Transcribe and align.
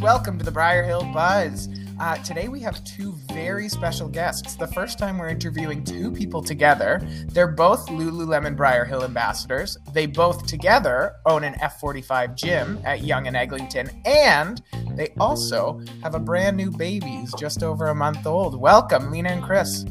Welcome 0.00 0.38
to 0.38 0.44
the 0.44 0.52
Briar 0.52 0.84
Hill 0.84 1.02
Buzz. 1.12 1.68
Uh, 1.98 2.14
today 2.18 2.46
we 2.46 2.60
have 2.60 2.84
two 2.84 3.16
very 3.32 3.68
special 3.68 4.08
guests. 4.08 4.54
The 4.54 4.68
first 4.68 4.96
time 4.96 5.18
we're 5.18 5.26
interviewing 5.28 5.82
two 5.82 6.12
people 6.12 6.40
together. 6.40 7.00
They're 7.30 7.48
both 7.48 7.88
Lululemon 7.88 8.56
Briar 8.56 8.84
Hill 8.84 9.02
ambassadors. 9.02 9.76
They 9.92 10.06
both 10.06 10.46
together 10.46 11.14
own 11.26 11.42
an 11.42 11.54
F45 11.54 12.36
gym 12.36 12.80
at 12.84 13.02
Yonge 13.02 13.26
and 13.26 13.36
Eglinton, 13.36 13.90
and 14.04 14.62
they 14.92 15.08
also 15.18 15.80
have 16.04 16.14
a 16.14 16.20
brand 16.20 16.56
new 16.56 16.70
baby 16.70 17.16
who's 17.16 17.34
just 17.34 17.64
over 17.64 17.88
a 17.88 17.94
month 17.94 18.24
old. 18.24 18.54
Welcome, 18.54 19.10
Lena 19.10 19.30
and 19.30 19.42
Chris. 19.42 19.84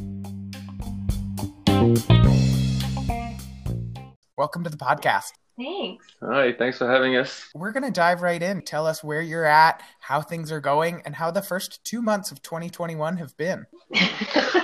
Welcome 4.42 4.64
to 4.64 4.72
the 4.72 4.78
podcast. 4.78 5.34
Thanks. 5.56 6.04
Hi, 6.20 6.52
thanks 6.54 6.80
for 6.80 6.88
having 6.92 7.16
us. 7.16 7.48
We're 7.54 7.72
going 7.72 7.84
to 7.84 7.92
dive 7.92 8.24
right 8.24 8.42
in. 8.42 8.64
Tell 8.64 8.88
us 8.88 9.04
where 9.04 9.22
you're 9.22 9.46
at, 9.46 9.84
how 10.00 10.20
things 10.20 10.52
are 10.52 10.60
going, 10.60 11.04
and 11.06 11.16
how 11.16 11.30
the 11.30 11.44
first 11.44 11.84
two 11.84 12.02
months 12.02 12.32
of 12.32 12.42
2021 12.42 13.18
have 13.18 13.38
been. 13.38 13.68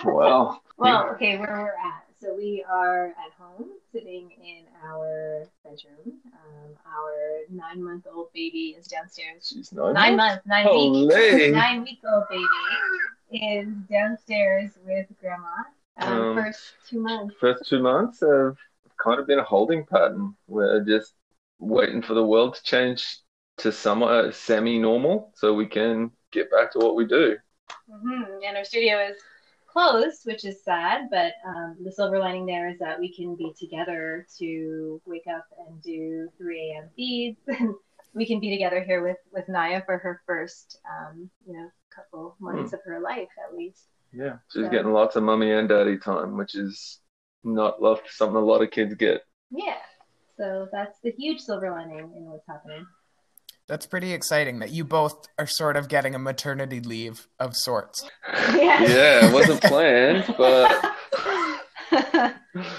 Well, 0.04 0.64
well, 0.78 1.10
okay, 1.12 1.38
where 1.38 1.58
we're 1.60 1.88
at. 1.90 2.06
So 2.20 2.34
we 2.36 2.66
are 2.68 3.10
at 3.10 3.34
home, 3.40 3.68
sitting 3.92 4.32
in 4.32 4.64
our 4.84 5.44
bedroom. 5.64 6.18
Um, 6.34 6.76
our 6.88 7.42
nine-month-old 7.52 8.34
baby 8.34 8.76
is 8.80 8.88
downstairs. 8.88 9.48
she's 9.54 9.72
nine. 9.72 9.94
Nine 9.94 10.16
months, 10.18 10.44
nine 10.48 10.66
Holy. 10.66 11.06
weeks, 11.06 11.52
nine-week-old 11.56 12.23
baby 12.32 13.46
is 13.46 13.68
downstairs 13.92 14.72
with 14.84 15.06
grandma. 15.22 15.46
Um, 16.00 16.14
Um, 16.22 16.36
first 16.36 16.62
two 16.90 17.00
months. 17.00 17.36
First 17.40 17.70
two 17.70 17.82
months 17.82 18.20
have 18.22 18.56
kind 18.98 19.20
of 19.20 19.28
been 19.28 19.40
a 19.40 19.44
holding 19.44 19.86
pattern. 19.86 20.36
We're 20.48 20.84
just 20.84 21.14
waiting 21.60 22.02
for 22.02 22.14
the 22.14 22.26
world 22.26 22.56
to 22.56 22.64
change 22.64 23.20
to 23.58 23.72
somewhat 23.72 24.36
semi-normal 24.36 25.31
so 25.36 25.53
we 25.53 25.66
can 25.67 26.12
get 26.31 26.52
back 26.52 26.72
to 26.73 26.80
what 26.80 26.95
we 26.95 27.06
do. 27.06 27.38
hmm 27.90 28.23
And 28.45 28.58
our 28.58 28.64
studio 28.64 29.00
is 29.09 29.18
closed, 29.68 30.25
which 30.25 30.45
is 30.45 30.64
sad, 30.64 31.09
but 31.12 31.34
um, 31.45 31.78
the 31.84 31.92
silver 31.92 32.20
lining 32.20 32.45
there 32.45 32.70
is 32.70 32.80
that 32.80 33.00
we 33.00 33.14
can 33.14 33.36
be 33.36 33.53
together 33.59 34.28
to 34.40 35.02
wake 35.06 35.28
up 35.28 35.45
and 35.68 35.81
do 35.81 36.30
3 36.38 36.78
a.m. 36.78 36.90
feeds. 36.95 37.40
we 38.14 38.25
can 38.25 38.40
be 38.40 38.50
together 38.50 38.84
here 38.84 39.03
with, 39.03 39.18
with 39.31 39.48
Naya 39.48 39.81
for 39.86 39.98
her 39.98 40.22
first, 40.25 40.80
um, 40.90 41.30
you 41.45 41.53
know, 41.53 41.70
couple 41.95 42.36
months 42.40 42.73
of 42.73 42.80
her 42.86 43.00
life 43.00 43.28
at 43.44 43.56
least. 43.56 43.86
Yeah, 44.14 44.38
she's 44.52 44.64
Yeah. 44.64 44.70
getting 44.70 44.92
lots 44.94 45.16
of 45.16 45.23
mummy 45.23 45.52
and 45.52 45.68
daddy 45.68 45.98
time, 45.98 46.38
which 46.38 46.56
is 46.56 47.00
not 47.48 47.81
lo- 47.81 48.00
something 48.09 48.36
a 48.36 48.40
lot 48.40 48.62
of 48.62 48.72
kids 48.72 48.94
get. 48.95 49.22
Yeah. 49.52 49.78
So 50.38 50.67
that's 50.72 51.00
the 51.03 51.12
huge 51.12 51.40
silver 51.40 51.72
lining 51.72 52.00
in 52.00 52.26
what's 52.26 52.48
happening. 52.48 52.86
That's 53.67 53.86
pretty 53.86 54.14
exciting 54.14 54.59
that 54.59 54.72
you 54.72 54.86
both 54.86 55.28
are 55.38 55.48
sort 55.48 55.75
of 55.75 55.90
getting 55.90 56.16
a 56.16 56.20
maternity 56.20 56.80
leave 56.80 57.28
of 57.40 57.56
sorts. 57.56 58.09
Yeah. 58.53 58.81
Yeah, 58.84 59.30
it 59.30 59.34
wasn't 59.34 59.62
planned, 59.62 60.25
but 60.38 60.94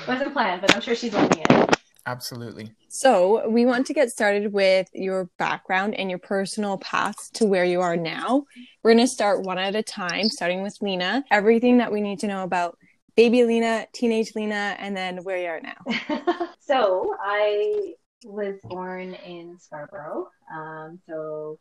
Wasn't 0.06 0.32
planned, 0.32 0.60
but 0.60 0.74
I'm 0.74 0.80
sure 0.80 0.94
she's 0.94 1.12
loving 1.12 1.44
it. 1.48 1.76
Absolutely. 2.06 2.72
So, 2.88 3.48
we 3.48 3.66
want 3.66 3.86
to 3.86 3.92
get 3.92 4.08
started 4.08 4.52
with 4.52 4.88
your 4.94 5.28
background 5.38 5.94
and 5.94 6.08
your 6.08 6.18
personal 6.18 6.78
path 6.78 7.16
to 7.34 7.44
where 7.44 7.64
you 7.64 7.82
are 7.82 7.96
now. 7.96 8.44
We're 8.82 8.94
going 8.94 9.04
to 9.04 9.12
start 9.12 9.42
one 9.42 9.58
at 9.58 9.76
a 9.76 9.82
time, 9.82 10.30
starting 10.30 10.62
with 10.62 10.74
Lena. 10.80 11.22
Everything 11.30 11.78
that 11.78 11.92
we 11.92 12.00
need 12.00 12.18
to 12.20 12.26
know 12.26 12.44
about 12.44 12.78
baby 13.18 13.42
Lena, 13.42 13.84
teenage 13.92 14.36
Lena, 14.36 14.76
and 14.78 14.96
then 14.96 15.24
where 15.24 15.38
you 15.38 15.48
are 15.48 15.60
now. 15.60 16.48
so 16.60 17.16
I 17.20 17.94
was 18.24 18.60
born 18.62 19.14
in 19.14 19.58
Scarborough. 19.58 20.28
Um, 20.54 21.00
so 21.04 21.58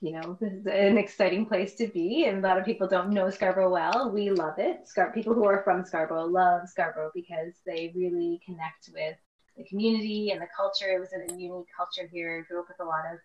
you 0.00 0.12
know, 0.12 0.36
this 0.40 0.52
is 0.52 0.66
an 0.66 0.98
exciting 0.98 1.46
place 1.46 1.76
to 1.76 1.86
be, 1.86 2.24
and 2.26 2.38
a 2.38 2.48
lot 2.48 2.58
of 2.58 2.64
people 2.64 2.88
don't 2.88 3.10
know 3.10 3.30
Scarborough 3.30 3.70
well. 3.70 4.10
We 4.12 4.30
love 4.30 4.58
it. 4.58 4.88
Scar- 4.88 5.12
people 5.12 5.32
who 5.32 5.44
are 5.44 5.62
from 5.62 5.84
Scarborough 5.84 6.26
love 6.26 6.68
Scarborough 6.68 7.12
because 7.14 7.54
they 7.64 7.92
really 7.94 8.40
connect 8.44 8.90
with 8.92 9.16
the 9.56 9.64
community 9.64 10.30
and 10.32 10.42
the 10.42 10.48
culture. 10.56 10.88
It 10.88 10.98
was 10.98 11.12
a 11.12 11.32
unique 11.38 11.66
culture 11.76 12.08
here. 12.12 12.44
Grew 12.48 12.60
up 12.60 12.66
with 12.68 12.80
a 12.80 12.84
lot 12.84 13.04
of 13.12 13.18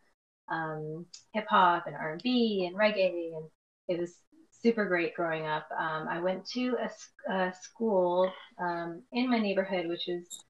um, 0.55 1.05
hip 1.33 1.47
hop 1.49 1.87
and 1.87 1.95
R 1.95 2.11
and 2.11 2.21
B 2.21 2.65
and 2.67 2.75
reggae, 2.75 3.37
and 3.37 3.45
it 3.87 3.99
was 3.99 4.13
super 4.63 4.85
great 4.85 5.13
growing 5.13 5.45
up. 5.45 5.67
Um, 5.77 6.07
I 6.07 6.19
went 6.21 6.45
to 6.51 6.77
a 7.29 7.53
school 7.61 8.31
um, 8.57 9.03
in 9.11 9.29
my 9.29 9.37
neighborhood, 9.37 9.87
which 9.87 10.05
was 10.07 10.45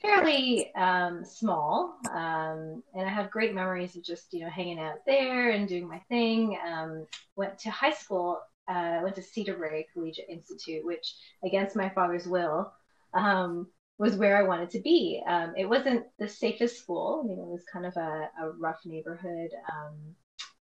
fairly 0.00 0.72
um, 0.76 1.24
small, 1.24 1.98
um, 2.12 2.82
and 2.94 3.04
I 3.04 3.08
have 3.08 3.32
great 3.32 3.54
memories 3.54 3.96
of 3.96 4.04
just 4.04 4.32
you 4.32 4.44
know 4.44 4.50
hanging 4.50 4.78
out 4.78 5.04
there 5.06 5.50
and 5.50 5.68
doing 5.68 5.88
my 5.88 6.00
thing. 6.08 6.56
Um, 6.66 7.06
went 7.36 7.58
to 7.60 7.70
high 7.70 7.92
school. 7.92 8.38
Uh, 8.68 9.00
went 9.02 9.16
to 9.16 9.22
Cedarbrae 9.22 9.86
Collegiate 9.94 10.28
Institute, 10.28 10.84
which, 10.84 11.14
against 11.42 11.74
my 11.74 11.88
father's 11.88 12.26
will, 12.28 12.70
um, 13.14 13.66
was 13.96 14.14
where 14.14 14.36
I 14.36 14.42
wanted 14.42 14.68
to 14.72 14.80
be. 14.80 15.22
It 15.56 15.66
wasn't 15.66 16.04
the 16.18 16.28
safest 16.28 16.76
school. 16.76 17.22
I 17.24 17.28
mean, 17.28 17.38
it 17.38 17.46
was 17.46 17.64
kind 17.72 17.86
of 17.86 17.96
a, 17.96 18.28
a 18.42 18.50
rough 18.58 18.80
neighborhood. 18.84 19.48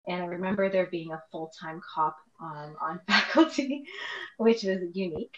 And 0.07 0.23
I 0.23 0.27
remember 0.27 0.71
there 0.71 0.87
being 0.87 1.13
a 1.13 1.23
full 1.31 1.53
time 1.61 1.81
cop 1.95 2.17
um, 2.41 2.77
on 2.81 3.01
faculty, 3.09 3.85
which 4.39 4.63
was 4.63 4.79
unique. 4.93 5.37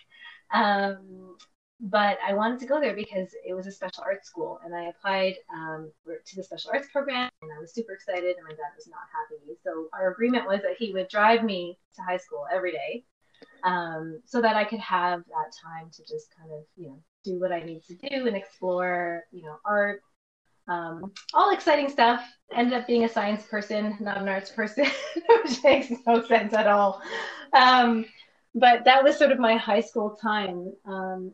Um, 0.52 1.36
but 1.80 2.18
I 2.26 2.34
wanted 2.34 2.58
to 2.60 2.66
go 2.66 2.80
there 2.80 2.94
because 2.94 3.28
it 3.46 3.54
was 3.54 3.66
a 3.68 3.72
special 3.72 4.02
arts 4.04 4.26
school, 4.26 4.58
and 4.64 4.74
I 4.74 4.88
applied 4.88 5.36
um, 5.54 5.92
to 6.06 6.36
the 6.36 6.42
special 6.42 6.72
arts 6.72 6.88
program, 6.92 7.30
and 7.40 7.52
I 7.56 7.60
was 7.60 7.72
super 7.72 7.92
excited, 7.92 8.36
and 8.36 8.44
my 8.44 8.50
dad 8.50 8.74
was 8.76 8.88
not 8.88 8.98
happy. 9.12 9.56
So 9.62 9.88
our 9.92 10.10
agreement 10.10 10.46
was 10.46 10.60
that 10.62 10.76
he 10.76 10.92
would 10.92 11.08
drive 11.08 11.44
me 11.44 11.78
to 11.94 12.02
high 12.02 12.16
school 12.16 12.46
every 12.52 12.72
day, 12.72 13.04
um, 13.62 14.20
so 14.24 14.42
that 14.42 14.56
I 14.56 14.64
could 14.64 14.80
have 14.80 15.22
that 15.28 15.52
time 15.62 15.90
to 15.92 16.02
just 16.02 16.34
kind 16.36 16.50
of, 16.52 16.64
you 16.76 16.88
know, 16.88 16.98
do 17.24 17.38
what 17.38 17.52
I 17.52 17.60
need 17.60 17.84
to 17.84 17.94
do 17.94 18.26
and 18.26 18.36
explore, 18.36 19.22
you 19.30 19.42
know, 19.42 19.58
art, 19.64 20.02
um, 20.68 21.12
all 21.34 21.52
exciting 21.52 21.88
stuff. 21.88 22.22
Ended 22.52 22.74
up 22.74 22.86
being 22.86 23.04
a 23.04 23.08
science 23.08 23.44
person, 23.44 23.96
not 24.00 24.18
an 24.18 24.28
arts 24.28 24.50
person, 24.50 24.86
which 25.44 25.62
makes 25.64 25.90
no 26.06 26.24
sense 26.24 26.54
at 26.54 26.66
all. 26.66 27.02
Um, 27.52 28.04
but 28.54 28.84
that 28.84 29.04
was 29.04 29.16
sort 29.16 29.32
of 29.32 29.38
my 29.38 29.56
high 29.56 29.80
school 29.80 30.16
time. 30.20 30.72
Um, 30.86 31.32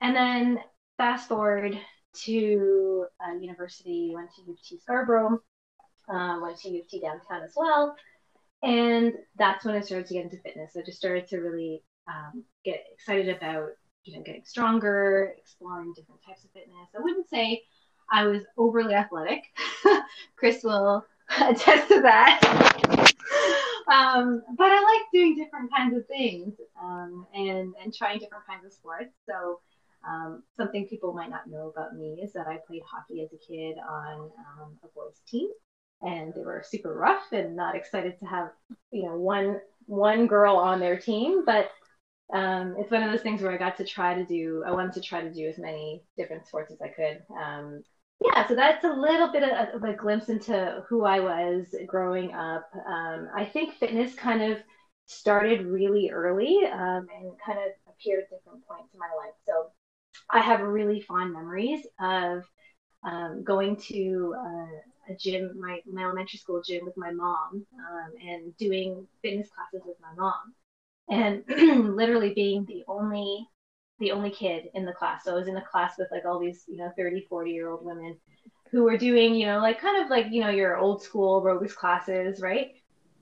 and 0.00 0.14
then 0.14 0.58
fast 0.98 1.28
forward 1.28 1.78
to 2.24 3.06
uh, 3.20 3.34
university, 3.38 4.12
went 4.14 4.30
to 4.34 4.42
U 4.42 4.52
of 4.52 4.62
T 4.62 4.78
Scarborough, 4.78 5.40
uh, 6.12 6.38
went 6.42 6.58
to 6.58 6.70
U 6.70 6.80
of 6.80 6.88
T 6.88 7.00
downtown 7.00 7.42
as 7.42 7.52
well. 7.56 7.94
And 8.62 9.12
that's 9.36 9.64
when 9.64 9.74
I 9.74 9.80
started 9.80 10.06
to 10.08 10.14
get 10.14 10.24
into 10.24 10.38
fitness. 10.38 10.76
I 10.76 10.82
just 10.82 10.98
started 10.98 11.28
to 11.28 11.38
really 11.38 11.82
um, 12.08 12.44
get 12.64 12.84
excited 12.92 13.28
about, 13.36 13.68
you 14.04 14.16
know, 14.16 14.22
getting 14.22 14.44
stronger, 14.44 15.34
exploring 15.38 15.92
different 15.94 16.20
types 16.26 16.44
of 16.44 16.50
fitness. 16.50 16.88
I 16.96 17.02
wouldn't 17.02 17.28
say 17.28 17.62
I 18.10 18.24
was 18.24 18.42
overly 18.56 18.94
athletic. 18.94 19.44
Chris 20.36 20.62
will 20.62 21.04
attest 21.40 21.88
to 21.88 22.00
that. 22.02 22.40
um, 23.92 24.42
but 24.56 24.70
I 24.70 24.82
like 24.82 25.02
doing 25.12 25.36
different 25.36 25.70
kinds 25.74 25.96
of 25.96 26.06
things 26.06 26.54
um, 26.82 27.26
and 27.34 27.74
and 27.82 27.94
trying 27.94 28.18
different 28.18 28.46
kinds 28.46 28.64
of 28.64 28.72
sports. 28.72 29.12
So 29.28 29.60
um, 30.08 30.42
something 30.56 30.86
people 30.86 31.12
might 31.12 31.30
not 31.30 31.48
know 31.48 31.72
about 31.74 31.96
me 31.96 32.20
is 32.22 32.32
that 32.34 32.46
I 32.46 32.58
played 32.66 32.82
hockey 32.88 33.22
as 33.22 33.32
a 33.32 33.38
kid 33.38 33.76
on 33.88 34.30
um, 34.60 34.78
a 34.84 34.88
boys 34.94 35.20
team, 35.26 35.48
and 36.02 36.32
they 36.34 36.42
were 36.42 36.62
super 36.64 36.94
rough 36.94 37.32
and 37.32 37.56
not 37.56 37.74
excited 37.74 38.18
to 38.20 38.26
have 38.26 38.50
you 38.92 39.04
know 39.04 39.16
one 39.16 39.60
one 39.86 40.26
girl 40.26 40.56
on 40.56 40.80
their 40.80 40.98
team, 40.98 41.44
but 41.44 41.70
um, 42.32 42.74
it's 42.78 42.90
one 42.90 43.02
of 43.02 43.10
those 43.12 43.22
things 43.22 43.40
where 43.40 43.52
I 43.52 43.56
got 43.56 43.76
to 43.78 43.84
try 43.84 44.14
to 44.14 44.24
do. 44.24 44.64
I 44.66 44.72
wanted 44.72 44.94
to 44.94 45.00
try 45.00 45.20
to 45.20 45.32
do 45.32 45.48
as 45.48 45.58
many 45.58 46.02
different 46.16 46.46
sports 46.46 46.72
as 46.72 46.80
I 46.80 46.88
could. 46.88 47.22
Um, 47.36 47.82
yeah, 48.20 48.46
so 48.48 48.54
that's 48.54 48.84
a 48.84 48.92
little 48.92 49.30
bit 49.30 49.42
of, 49.42 49.82
a 49.82 49.92
glimpse 49.92 50.28
into 50.28 50.82
who 50.88 51.04
I 51.04 51.20
was 51.20 51.74
growing 51.86 52.32
up. 52.32 52.70
Um, 52.86 53.28
I 53.34 53.44
think 53.44 53.74
fitness 53.74 54.14
kind 54.14 54.42
of 54.42 54.58
started 55.06 55.66
really 55.66 56.10
early 56.10 56.60
um, 56.64 57.06
and 57.14 57.32
kind 57.44 57.58
of 57.58 57.72
appeared 57.88 58.24
at 58.24 58.30
different 58.30 58.66
points 58.66 58.92
in 58.94 58.98
my 58.98 59.10
life. 59.16 59.34
So 59.46 59.70
I 60.30 60.40
have 60.40 60.60
really 60.60 61.00
fond 61.00 61.32
memories 61.32 61.86
of 62.00 62.44
um, 63.04 63.44
going 63.44 63.76
to 63.76 64.34
uh, 64.38 65.12
a 65.12 65.16
gym, 65.16 65.52
my, 65.60 65.80
my 65.90 66.04
elementary 66.04 66.38
school 66.38 66.62
gym 66.66 66.84
with 66.84 66.96
my 66.96 67.12
mom, 67.12 67.66
um, 67.78 68.12
and 68.26 68.56
doing 68.56 69.06
fitness 69.22 69.48
classes 69.54 69.86
with 69.86 69.96
my 70.00 70.14
mom, 70.16 70.54
and 71.08 71.44
literally 71.96 72.34
being 72.34 72.64
the 72.64 72.82
only 72.88 73.46
the 73.98 74.12
only 74.12 74.30
kid 74.30 74.68
in 74.74 74.84
the 74.84 74.92
class. 74.92 75.24
So 75.24 75.32
I 75.32 75.38
was 75.38 75.48
in 75.48 75.56
a 75.56 75.64
class 75.64 75.94
with 75.98 76.08
like 76.10 76.24
all 76.24 76.38
these, 76.38 76.64
you 76.68 76.76
know, 76.76 76.90
30, 76.96 77.26
40 77.28 77.50
year 77.50 77.68
old 77.68 77.84
women 77.84 78.16
who 78.70 78.82
were 78.84 78.96
doing, 78.96 79.34
you 79.34 79.46
know, 79.46 79.58
like 79.58 79.80
kind 79.80 80.02
of 80.02 80.10
like, 80.10 80.26
you 80.30 80.40
know, 80.40 80.50
your 80.50 80.76
old 80.76 81.02
school 81.02 81.40
aerobics 81.40 81.74
classes, 81.74 82.40
right? 82.40 82.72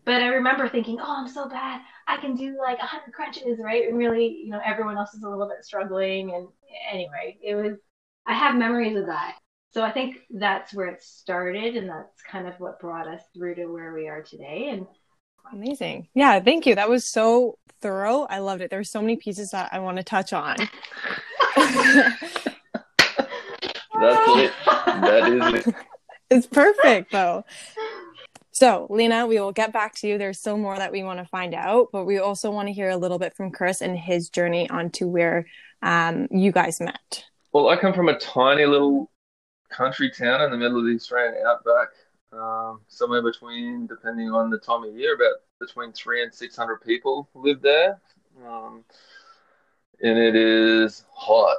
But 0.04 0.22
I 0.22 0.26
remember 0.26 0.68
thinking, 0.68 0.98
oh, 1.00 1.16
I'm 1.18 1.28
so 1.28 1.48
bad. 1.48 1.80
I 2.06 2.18
can 2.18 2.34
do 2.34 2.58
like 2.58 2.78
100 2.78 3.12
crunches, 3.12 3.58
right? 3.62 3.88
And 3.88 3.96
really, 3.96 4.26
you 4.44 4.50
know, 4.50 4.60
everyone 4.64 4.98
else 4.98 5.14
is 5.14 5.22
a 5.22 5.28
little 5.28 5.48
bit 5.48 5.64
struggling. 5.64 6.34
And 6.34 6.48
anyway, 6.90 7.38
it 7.42 7.54
was 7.54 7.78
I 8.26 8.34
have 8.34 8.56
memories 8.56 8.96
of 8.96 9.06
that. 9.06 9.36
So 9.70 9.82
I 9.82 9.90
think 9.90 10.18
that's 10.30 10.72
where 10.72 10.86
it 10.86 11.02
started, 11.02 11.76
and 11.76 11.88
that's 11.88 12.22
kind 12.22 12.46
of 12.46 12.54
what 12.60 12.80
brought 12.80 13.08
us 13.08 13.22
through 13.34 13.56
to 13.56 13.66
where 13.66 13.92
we 13.92 14.08
are 14.08 14.22
today. 14.22 14.68
And 14.70 14.86
Amazing. 15.52 16.08
Yeah, 16.14 16.40
thank 16.40 16.66
you. 16.66 16.74
That 16.74 16.88
was 16.88 17.06
so 17.06 17.58
thorough. 17.80 18.26
I 18.30 18.38
loved 18.38 18.62
it. 18.62 18.70
There 18.70 18.78
were 18.78 18.84
so 18.84 19.00
many 19.00 19.16
pieces 19.16 19.50
that 19.50 19.68
I 19.72 19.78
want 19.78 19.98
to 19.98 20.02
touch 20.02 20.32
on. 20.32 20.56
That's 21.56 22.22
it. 24.38 24.52
That 24.66 25.32
is 25.32 25.66
it. 25.66 25.74
it's 26.30 26.46
perfect 26.46 27.12
though. 27.12 27.44
So, 28.54 28.86
Lena, 28.88 29.26
we 29.26 29.40
will 29.40 29.52
get 29.52 29.72
back 29.72 29.96
to 29.96 30.06
you. 30.06 30.16
There's 30.16 30.38
still 30.38 30.56
more 30.56 30.76
that 30.76 30.92
we 30.92 31.02
want 31.02 31.18
to 31.18 31.24
find 31.24 31.54
out, 31.54 31.88
but 31.92 32.04
we 32.04 32.18
also 32.18 32.52
want 32.52 32.68
to 32.68 32.72
hear 32.72 32.88
a 32.88 32.96
little 32.96 33.18
bit 33.18 33.34
from 33.34 33.50
Chris 33.50 33.80
and 33.80 33.98
his 33.98 34.28
journey 34.28 34.70
onto 34.70 35.08
where 35.08 35.46
um, 35.82 36.28
you 36.30 36.52
guys 36.52 36.80
met. 36.80 37.24
Well, 37.52 37.68
I 37.68 37.76
come 37.76 37.92
from 37.92 38.08
a 38.08 38.18
tiny 38.18 38.64
little 38.64 39.10
country 39.70 40.08
town 40.08 40.40
in 40.42 40.52
the 40.52 40.56
middle 40.56 40.78
of 40.78 40.86
the 40.86 40.94
Australian 40.94 41.44
outback, 41.46 41.88
um, 42.38 42.80
somewhere 42.88 43.22
between, 43.22 43.86
depending 43.86 44.30
on 44.30 44.50
the 44.50 44.58
time 44.58 44.84
of 44.84 44.96
year, 44.96 45.14
about 45.14 45.40
between 45.60 45.92
three 45.92 46.22
and 46.22 46.32
six 46.32 46.56
hundred 46.56 46.78
people 46.78 47.28
live 47.34 47.60
there, 47.62 48.00
um, 48.46 48.84
and 50.02 50.18
it 50.18 50.36
is 50.36 51.04
hot. 51.12 51.58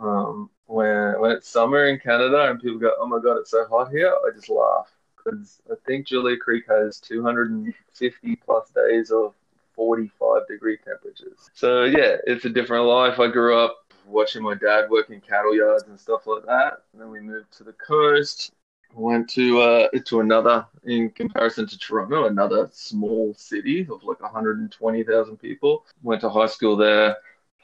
Um, 0.00 0.50
when 0.66 1.20
when 1.20 1.30
it's 1.32 1.48
summer 1.48 1.86
in 1.86 1.98
Canada 1.98 2.50
and 2.50 2.60
people 2.60 2.78
go, 2.78 2.92
"Oh 2.98 3.06
my 3.06 3.18
God, 3.18 3.38
it's 3.38 3.50
so 3.50 3.66
hot 3.66 3.90
here," 3.90 4.12
I 4.12 4.34
just 4.34 4.48
laugh 4.48 4.90
because 5.16 5.60
I 5.70 5.74
think 5.86 6.06
Julia 6.06 6.36
Creek 6.36 6.64
has 6.68 6.98
250 7.00 8.36
plus 8.36 8.70
days 8.70 9.10
of 9.10 9.34
45 9.74 10.46
degree 10.48 10.78
temperatures. 10.78 11.50
So 11.54 11.84
yeah, 11.84 12.16
it's 12.26 12.44
a 12.44 12.50
different 12.50 12.86
life. 12.86 13.20
I 13.20 13.28
grew 13.28 13.58
up 13.58 13.76
watching 14.06 14.42
my 14.42 14.54
dad 14.54 14.90
work 14.90 15.10
in 15.10 15.20
cattle 15.20 15.54
yards 15.54 15.84
and 15.84 15.98
stuff 15.98 16.26
like 16.26 16.44
that. 16.46 16.82
And 16.92 17.00
then 17.00 17.10
we 17.10 17.20
moved 17.20 17.52
to 17.58 17.64
the 17.64 17.72
coast. 17.74 18.52
Went 18.94 19.28
to 19.30 19.60
uh, 19.60 19.88
to 20.06 20.20
another, 20.20 20.66
in 20.84 21.10
comparison 21.10 21.66
to 21.66 21.78
Toronto, 21.78 22.26
another 22.26 22.68
small 22.72 23.34
city 23.34 23.86
of 23.90 24.02
like 24.04 24.20
120,000 24.20 25.36
people. 25.38 25.86
Went 26.02 26.20
to 26.20 26.28
high 26.28 26.46
school 26.46 26.76
there. 26.76 27.16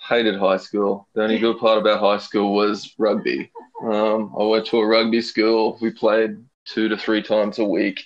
Hated 0.08 0.38
high 0.38 0.56
school. 0.56 1.08
The 1.14 1.24
only 1.24 1.38
good 1.38 1.58
part 1.58 1.78
about 1.78 2.00
high 2.00 2.18
school 2.18 2.54
was 2.54 2.94
rugby. 2.98 3.50
Um, 3.82 4.34
I 4.38 4.44
went 4.44 4.66
to 4.66 4.78
a 4.78 4.86
rugby 4.86 5.20
school. 5.20 5.76
We 5.80 5.90
played 5.90 6.38
two 6.64 6.88
to 6.88 6.96
three 6.96 7.22
times 7.22 7.58
a 7.58 7.64
week. 7.64 8.04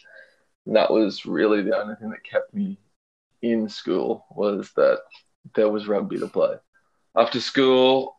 And 0.67 0.75
that 0.77 0.91
was 0.91 1.27
really 1.27 1.63
the 1.63 1.77
only 1.77 1.97
thing 1.97 2.11
that 2.11 2.25
kept 2.25 2.55
me 2.55 2.79
in 3.43 3.69
school 3.69 4.25
was 4.31 4.73
that 4.77 5.01
there 5.55 5.69
was 5.69 5.87
rugby 5.87 6.19
to 6.19 6.29
play. 6.29 6.57
After 7.15 7.41
school, 7.41 8.17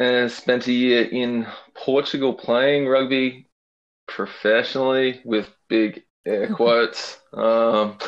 and 0.00 0.30
spent 0.30 0.66
a 0.66 0.72
year 0.72 1.04
in 1.04 1.46
Portugal 1.74 2.32
playing 2.32 2.88
rugby 2.88 3.46
professionally 4.10 5.20
with 5.24 5.50
big 5.68 6.02
air 6.26 6.48
quotes. 6.54 7.18
um, 7.32 7.98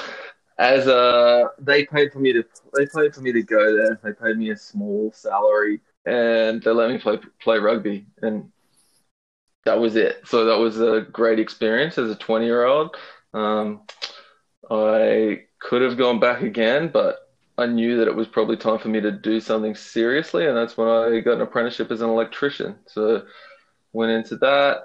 as 0.58 0.86
a, 0.86 1.50
they 1.58 1.86
paid 1.86 2.12
for 2.12 2.20
me 2.20 2.32
to 2.32 2.44
they 2.74 2.86
paid 2.86 3.14
for 3.14 3.20
me 3.20 3.32
to 3.32 3.42
go 3.42 3.76
there. 3.76 3.98
They 4.02 4.12
paid 4.12 4.36
me 4.36 4.50
a 4.50 4.56
small 4.56 5.10
salary 5.12 5.80
and 6.04 6.62
they 6.62 6.70
let 6.70 6.90
me 6.90 6.98
play 6.98 7.18
play 7.40 7.58
rugby, 7.58 8.06
and 8.20 8.50
that 9.64 9.78
was 9.78 9.96
it. 9.96 10.22
So 10.26 10.46
that 10.46 10.58
was 10.58 10.80
a 10.80 11.06
great 11.12 11.38
experience 11.38 11.98
as 11.98 12.10
a 12.10 12.16
20 12.16 12.44
year 12.44 12.64
old. 12.64 12.96
Um, 13.32 13.82
I 14.70 15.44
could 15.60 15.82
have 15.82 15.96
gone 15.96 16.20
back 16.20 16.42
again, 16.42 16.90
but 16.92 17.18
I 17.58 17.66
knew 17.66 17.98
that 17.98 18.08
it 18.08 18.14
was 18.16 18.26
probably 18.26 18.56
time 18.56 18.78
for 18.78 18.88
me 18.88 19.00
to 19.00 19.12
do 19.12 19.40
something 19.40 19.74
seriously, 19.74 20.46
and 20.46 20.56
that's 20.56 20.76
when 20.76 20.88
I 20.88 21.20
got 21.20 21.34
an 21.34 21.42
apprenticeship 21.42 21.90
as 21.90 22.00
an 22.00 22.10
electrician. 22.10 22.76
So 22.86 23.24
went 23.92 24.12
into 24.12 24.36
that, 24.38 24.84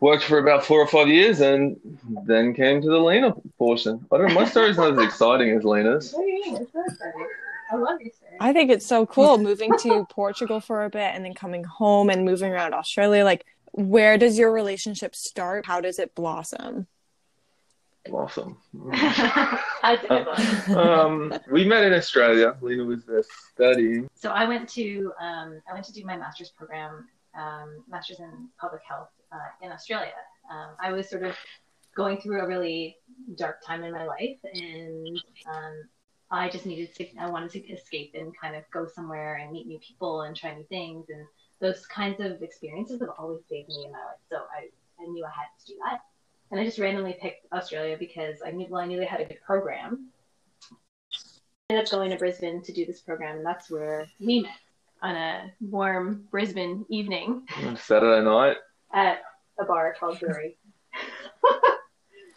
worked 0.00 0.24
for 0.24 0.38
about 0.38 0.64
four 0.64 0.80
or 0.80 0.86
five 0.86 1.08
years, 1.08 1.40
and 1.40 1.78
then 2.24 2.54
came 2.54 2.82
to 2.82 2.88
the 2.88 2.98
Lena 2.98 3.34
portion. 3.58 4.04
I 4.12 4.18
don't. 4.18 4.28
know, 4.28 4.34
My 4.34 4.44
story's 4.44 4.76
not 4.76 4.98
as 4.98 5.04
exciting 5.04 5.50
as 5.56 5.64
Lena's. 5.64 6.12
what 6.12 6.22
do 6.24 6.28
you 6.30 6.42
mean? 6.44 6.56
It's 6.62 6.72
so 6.72 6.82
exciting. 6.86 7.26
I 7.72 7.76
love 7.76 8.00
your 8.00 8.12
story. 8.12 8.36
I 8.38 8.52
think 8.52 8.70
it's 8.70 8.86
so 8.86 9.06
cool 9.06 9.38
moving 9.38 9.72
to 9.80 10.06
Portugal 10.10 10.60
for 10.60 10.84
a 10.84 10.90
bit 10.90 11.14
and 11.14 11.24
then 11.24 11.34
coming 11.34 11.64
home 11.64 12.10
and 12.10 12.24
moving 12.24 12.52
around 12.52 12.74
Australia. 12.74 13.24
Like, 13.24 13.44
where 13.72 14.18
does 14.18 14.38
your 14.38 14.52
relationship 14.52 15.16
start? 15.16 15.66
How 15.66 15.80
does 15.80 15.98
it 15.98 16.14
blossom? 16.14 16.86
Blossom. 18.08 18.56
That's 18.92 20.04
a 20.04 20.06
good 20.06 20.26
one. 20.68 20.78
um, 20.78 21.34
we 21.50 21.64
met 21.64 21.82
in 21.82 21.92
Australia. 21.92 22.56
Lena 22.60 22.84
was 22.84 23.04
there 23.04 23.24
studying. 23.52 24.08
So 24.14 24.30
I 24.30 24.46
went 24.46 24.68
to 24.70 25.12
um, 25.20 25.60
I 25.68 25.72
went 25.72 25.86
to 25.86 25.92
do 25.92 26.04
my 26.04 26.16
master's 26.16 26.50
program, 26.50 27.08
um, 27.36 27.82
master's 27.88 28.20
in 28.20 28.48
public 28.60 28.82
health 28.88 29.08
uh, 29.32 29.64
in 29.64 29.72
Australia. 29.72 30.12
Um, 30.50 30.70
I 30.80 30.92
was 30.92 31.08
sort 31.08 31.24
of 31.24 31.34
going 31.96 32.18
through 32.18 32.40
a 32.40 32.46
really 32.46 32.96
dark 33.36 33.64
time 33.64 33.82
in 33.82 33.92
my 33.92 34.04
life, 34.04 34.38
and 34.52 35.18
um, 35.48 35.82
I 36.30 36.48
just 36.48 36.66
needed 36.66 36.94
to. 36.96 37.06
I 37.18 37.28
wanted 37.28 37.50
to 37.52 37.72
escape 37.72 38.12
and 38.14 38.32
kind 38.38 38.54
of 38.54 38.62
go 38.72 38.86
somewhere 38.86 39.36
and 39.36 39.52
meet 39.52 39.66
new 39.66 39.78
people 39.78 40.22
and 40.22 40.36
try 40.36 40.54
new 40.54 40.64
things, 40.64 41.06
and 41.08 41.26
those 41.60 41.86
kinds 41.86 42.20
of 42.20 42.42
experiences 42.42 43.00
have 43.00 43.10
always 43.18 43.40
saved 43.48 43.68
me 43.68 43.84
in 43.86 43.92
my 43.92 43.98
life. 43.98 44.20
So 44.30 44.36
I, 44.36 44.68
I 45.02 45.06
knew 45.06 45.24
I 45.24 45.30
had 45.30 45.48
to 45.60 45.66
do 45.66 45.78
that, 45.84 46.00
and 46.50 46.60
I 46.60 46.64
just 46.64 46.78
randomly 46.78 47.16
picked 47.20 47.46
Australia 47.52 47.96
because 47.98 48.38
I 48.44 48.50
knew 48.50 48.66
well 48.68 48.82
I 48.82 48.86
knew 48.86 48.98
they 48.98 49.06
had 49.06 49.20
a 49.20 49.24
good 49.24 49.42
program. 49.44 50.08
I 51.68 51.74
ended 51.74 51.86
up 51.86 51.90
going 51.90 52.10
to 52.10 52.16
Brisbane 52.16 52.62
to 52.62 52.72
do 52.72 52.86
this 52.86 53.00
program, 53.00 53.38
and 53.38 53.46
that's 53.46 53.68
where 53.70 54.06
we 54.20 54.40
met 54.40 54.52
on 55.02 55.16
a 55.16 55.52
warm 55.60 56.26
Brisbane 56.30 56.84
evening 56.88 57.42
Saturday 57.76 58.24
night. 58.24 58.56
At 58.92 59.22
a 59.58 59.64
bar 59.64 59.94
called 59.98 60.20
Brewery. 60.20 60.56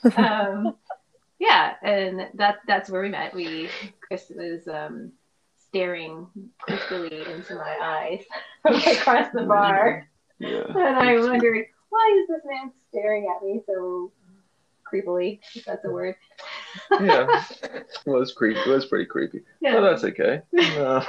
um, 0.18 0.76
yeah, 1.40 1.76
and 1.82 2.28
that 2.36 2.58
that's 2.68 2.90
where 2.90 3.02
we 3.02 3.10
met. 3.10 3.34
We 3.34 3.70
Chris 4.02 4.32
was 4.36 4.68
um, 4.68 5.12
staring 5.58 6.28
creepily 6.68 7.28
into 7.34 7.56
my 7.56 7.78
eyes 7.82 8.24
from 8.62 8.76
across 8.76 9.32
the 9.34 9.44
bar, 9.44 10.08
Yeah. 10.40 10.64
and 10.68 10.98
I 10.98 11.18
wondered 11.20 11.66
why 11.90 12.20
is 12.22 12.28
this 12.28 12.42
man 12.46 12.72
staring 12.90 13.34
at 13.36 13.44
me 13.46 13.62
so 13.66 14.12
creepily? 14.92 15.40
If 15.56 15.66
that's 15.66 15.86
a 15.86 15.90
word. 15.90 16.16
yeah, 17.00 17.44
it 17.64 17.86
was 18.06 18.34
creepy. 18.34 18.60
It 18.60 18.68
was 18.68 18.86
pretty 18.86 19.06
creepy. 19.06 19.42
Yeah. 19.62 19.78
Oh, 19.78 19.82
that's 19.82 20.04
okay. 20.04 20.42
Uh, 20.78 21.04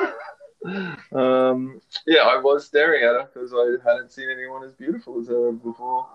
um, 1.12 1.80
yeah, 2.06 2.22
I 2.22 2.36
was 2.36 2.66
staring 2.66 3.02
at 3.02 3.14
her 3.14 3.28
because 3.32 3.52
I 3.52 3.88
hadn't 3.88 4.12
seen 4.12 4.28
anyone 4.30 4.64
as 4.64 4.72
beautiful 4.72 5.20
as 5.20 5.28
her 5.28 5.52
before. 5.52 6.06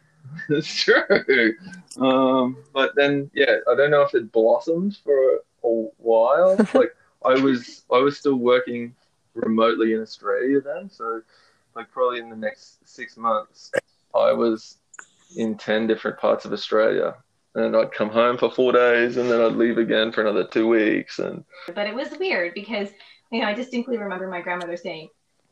it's 0.48 0.74
true. 0.74 1.54
Um, 1.98 2.56
but 2.72 2.94
then, 2.96 3.30
yeah, 3.34 3.56
I 3.70 3.74
don't 3.74 3.90
know 3.90 4.02
if 4.02 4.14
it 4.14 4.32
blossomed 4.32 4.98
for 5.04 5.40
a 5.64 5.68
while. 5.98 6.56
like 6.74 6.94
I 7.24 7.34
was, 7.34 7.84
I 7.92 7.98
was 7.98 8.18
still 8.18 8.36
working 8.36 8.94
remotely 9.34 9.94
in 9.94 10.00
Australia 10.00 10.60
then, 10.60 10.90
so 10.90 11.22
like 11.74 11.90
probably 11.90 12.20
in 12.20 12.30
the 12.30 12.36
next 12.36 12.86
six 12.88 13.16
months, 13.16 13.72
I 14.14 14.32
was 14.32 14.78
in 15.36 15.56
ten 15.56 15.86
different 15.86 16.18
parts 16.18 16.44
of 16.44 16.52
Australia 16.52 17.16
and 17.54 17.76
I'd 17.76 17.92
come 17.92 18.10
home 18.10 18.36
for 18.36 18.50
four 18.50 18.72
days, 18.72 19.16
and 19.16 19.30
then 19.30 19.40
I'd 19.40 19.52
leave 19.52 19.78
again 19.78 20.10
for 20.10 20.22
another 20.22 20.44
two 20.44 20.68
weeks. 20.68 21.18
And 21.18 21.44
But 21.74 21.86
it 21.86 21.94
was 21.94 22.08
weird 22.18 22.54
because, 22.54 22.88
you 23.34 23.40
know, 23.40 23.48
I 23.48 23.54
distinctly 23.54 23.98
remember 23.98 24.28
my 24.28 24.40
grandmother 24.40 24.76
saying, 24.76 25.08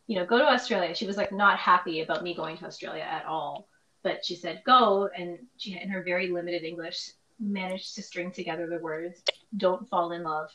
you 0.06 0.16
know, 0.16 0.24
go 0.24 0.38
to 0.38 0.44
Australia. 0.44 0.94
She 0.94 1.04
was 1.04 1.16
like 1.16 1.32
not 1.32 1.58
happy 1.58 2.00
about 2.00 2.22
me 2.22 2.32
going 2.32 2.56
to 2.58 2.66
Australia 2.66 3.02
at 3.02 3.24
all. 3.26 3.66
But 4.04 4.24
she 4.24 4.36
said, 4.36 4.62
go. 4.64 5.08
And 5.16 5.38
she, 5.56 5.76
in 5.76 5.88
her 5.88 6.04
very 6.04 6.28
limited 6.28 6.62
English, 6.62 7.10
managed 7.40 7.96
to 7.96 8.02
string 8.02 8.30
together 8.30 8.68
the 8.68 8.78
words, 8.78 9.20
don't 9.56 9.88
fall 9.88 10.12
in 10.12 10.22
love. 10.22 10.50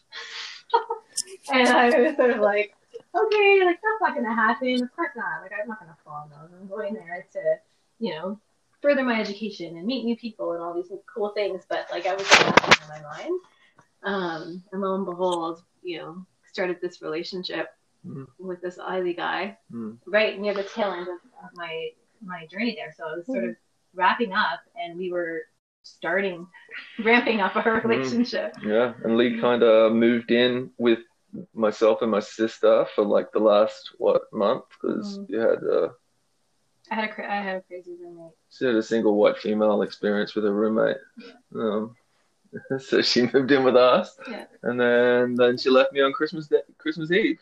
and 1.53 1.67
I 1.67 1.99
was 1.99 2.15
sort 2.15 2.29
of 2.29 2.39
like, 2.39 2.73
okay, 3.13 3.61
like 3.65 3.79
that's 3.81 4.15
not 4.15 4.15
to 4.15 4.33
happen. 4.33 4.83
Of 4.83 4.95
course 4.95 5.11
not. 5.17 5.41
Like, 5.41 5.51
I'm 5.51 5.67
not 5.67 5.81
to 5.81 5.97
fall 6.05 6.29
in 6.31 6.31
love. 6.31 6.49
I'm 6.57 6.67
going 6.69 6.93
there 6.93 7.25
to, 7.33 7.55
you 7.99 8.11
know, 8.11 8.39
further 8.81 9.03
my 9.03 9.19
education 9.19 9.75
and 9.75 9.85
meet 9.85 10.05
new 10.05 10.15
people 10.15 10.53
and 10.53 10.63
all 10.63 10.73
these 10.73 10.93
cool 11.13 11.29
things. 11.31 11.63
But 11.67 11.87
like, 11.91 12.05
I 12.05 12.15
was 12.15 12.25
in 12.31 12.87
my 12.87 13.01
mind. 13.01 13.41
Um, 14.03 14.63
and 14.71 14.81
lo 14.81 14.95
and 14.95 15.05
behold, 15.05 15.61
you 15.83 15.97
know, 15.97 16.25
started 16.57 16.77
this 16.81 17.01
relationship 17.03 17.67
Mhm. 18.05 18.25
with 18.39 18.59
this 18.65 18.77
Ivy 18.79 19.13
guy 19.13 19.41
Mm. 19.71 19.99
right 20.07 20.33
near 20.43 20.55
the 20.55 20.63
tail 20.63 20.91
end 20.99 21.07
of, 21.15 21.19
of 21.43 21.49
my 21.63 21.73
my 22.33 22.47
journey 22.47 22.73
there. 22.79 22.91
So 22.97 23.01
I 23.07 23.13
was 23.17 23.25
sort 23.27 23.43
of 23.49 23.55
wrapping 23.93 24.33
up, 24.33 24.61
and 24.81 24.97
we 24.97 25.11
were 25.11 25.41
starting 25.83 26.47
ramping 27.09 27.41
up 27.41 27.55
our 27.55 27.79
relationship. 27.81 28.49
yeah, 28.63 28.87
and 29.03 29.17
Lee 29.17 29.39
kind 29.39 29.61
of 29.61 29.93
moved 29.93 30.31
in 30.31 30.71
with 30.79 30.99
myself 31.53 32.01
and 32.01 32.09
my 32.09 32.23
sister 32.39 32.87
for 32.95 33.03
like 33.05 33.29
the 33.33 33.43
last 33.53 33.81
what 33.99 34.23
month 34.33 34.65
because 34.73 35.07
Mhm. 35.19 35.29
you 35.29 35.39
had 35.39 35.61
a. 35.77 35.81
I 36.89 36.95
had 36.95 37.05
a 37.09 37.13
cra- 37.13 37.31
I 37.37 37.39
had 37.47 37.57
a 37.57 37.61
crazy 37.69 37.93
roommate. 38.01 38.33
she 38.49 38.65
had 38.65 38.75
a 38.75 38.81
single 38.93 39.13
white 39.21 39.37
female 39.45 39.81
experience 39.83 40.33
with 40.33 40.45
her 40.45 40.53
roommate. 40.63 41.01
Um, 41.53 41.95
so 42.79 43.01
she 43.01 43.29
moved 43.33 43.51
in 43.51 43.63
with 43.63 43.75
us, 43.75 44.17
Yeah. 44.29 44.45
and 44.63 44.79
then 44.79 45.35
then 45.35 45.57
she 45.57 45.69
left 45.69 45.93
me 45.93 46.01
on 46.01 46.13
Christmas 46.13 46.47
Day, 46.47 46.61
Christmas 46.77 47.11
Eve. 47.11 47.39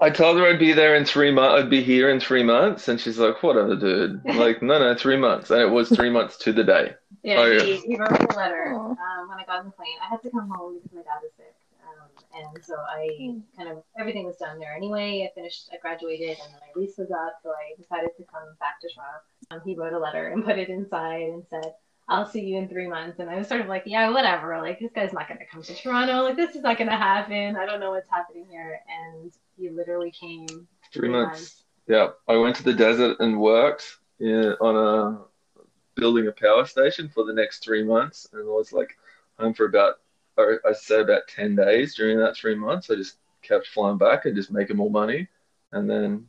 I 0.00 0.10
told 0.10 0.36
her 0.38 0.44
I'd 0.46 0.58
be 0.58 0.72
there 0.72 0.96
in 0.96 1.04
three 1.04 1.30
months. 1.30 1.62
I'd 1.62 1.70
be 1.70 1.82
here 1.82 2.10
in 2.10 2.18
three 2.18 2.42
months, 2.42 2.88
and 2.88 3.00
she's 3.00 3.18
like, 3.18 3.42
"Whatever, 3.42 3.76
dude." 3.76 4.20
I'm 4.26 4.36
like, 4.46 4.60
no, 4.62 4.78
no, 4.78 4.94
three 4.96 5.16
months, 5.16 5.50
and 5.50 5.60
it 5.60 5.70
was 5.70 5.88
three 5.88 6.10
months 6.10 6.36
to 6.38 6.52
the 6.52 6.64
day. 6.64 6.94
Yeah, 7.22 7.38
Oh, 7.38 7.44
yeah. 7.46 7.62
he, 7.62 7.76
he 7.78 7.96
wrote 7.96 8.10
me 8.10 8.26
a 8.28 8.36
letter 8.36 8.74
um, 8.74 8.96
when 9.28 9.38
I 9.38 9.44
got 9.46 9.60
on 9.60 9.66
the 9.66 9.70
plane. 9.70 9.96
I 10.04 10.08
had 10.10 10.20
to 10.22 10.30
come 10.30 10.48
home 10.50 10.74
because 10.82 10.92
my 10.92 11.02
dad 11.02 11.20
was 11.22 11.30
sick, 11.36 11.54
um, 11.86 12.08
and 12.34 12.64
so 12.64 12.74
I 12.74 13.38
kind 13.56 13.70
of 13.70 13.84
everything 13.96 14.26
was 14.26 14.36
done 14.36 14.58
there 14.58 14.74
anyway. 14.74 15.30
I 15.30 15.34
finished, 15.34 15.70
I 15.72 15.76
graduated, 15.78 16.30
and 16.42 16.52
then 16.52 16.60
my 16.60 16.80
lease 16.80 16.98
was 16.98 17.12
up, 17.12 17.38
so 17.42 17.50
I 17.50 17.80
decided 17.80 18.10
to 18.16 18.24
come 18.24 18.48
back 18.58 18.80
to 18.80 18.88
Toronto. 18.92 19.20
Um, 19.52 19.60
he 19.64 19.76
wrote 19.76 19.92
a 19.92 19.98
letter 19.98 20.26
and 20.28 20.44
put 20.44 20.58
it 20.58 20.70
inside 20.70 21.22
and 21.22 21.44
said, 21.48 21.72
"I'll 22.08 22.26
see 22.26 22.40
you 22.40 22.58
in 22.58 22.68
three 22.68 22.88
months." 22.88 23.18
And 23.18 23.30
I 23.30 23.36
was 23.36 23.48
sort 23.48 23.60
of 23.60 23.68
like, 23.68 23.84
"Yeah, 23.86 24.10
whatever. 24.10 24.58
Like 24.58 24.78
this 24.80 24.92
guy's 24.94 25.12
not 25.12 25.28
going 25.28 25.38
to 25.38 25.46
come 25.46 25.62
to 25.62 25.74
Toronto. 25.74 26.22
Like 26.22 26.36
this 26.36 26.54
is 26.54 26.62
not 26.62 26.78
going 26.78 26.90
to 26.90 26.96
happen. 26.96 27.56
I 27.56 27.66
don't 27.66 27.80
know 27.80 27.90
what's 27.90 28.10
happening 28.10 28.46
here." 28.50 28.80
And 28.88 29.32
he 29.56 29.70
literally 29.70 30.10
came 30.10 30.66
Three 30.92 31.08
months. 31.08 31.64
Yeah, 31.88 32.10
I 32.28 32.36
went 32.36 32.56
to 32.56 32.62
the 32.62 32.72
desert 32.72 33.16
and 33.20 33.40
worked 33.40 33.98
in, 34.20 34.54
on 34.60 34.76
a 34.76 36.00
building 36.00 36.28
a 36.28 36.32
power 36.32 36.64
station 36.64 37.08
for 37.08 37.24
the 37.24 37.32
next 37.32 37.64
three 37.64 37.82
months, 37.82 38.28
and 38.32 38.42
I 38.42 38.44
was 38.44 38.72
like 38.72 38.96
home 39.38 39.54
for 39.54 39.66
about, 39.66 39.96
or 40.36 40.60
I 40.66 40.72
say 40.72 41.00
about 41.00 41.28
ten 41.28 41.56
days 41.56 41.94
during 41.94 42.18
that 42.18 42.36
three 42.36 42.54
months. 42.54 42.90
I 42.90 42.94
just 42.94 43.16
kept 43.42 43.66
flying 43.66 43.98
back 43.98 44.24
and 44.24 44.36
just 44.36 44.50
making 44.50 44.76
more 44.76 44.90
money, 44.90 45.28
and 45.72 45.90
then 45.90 46.26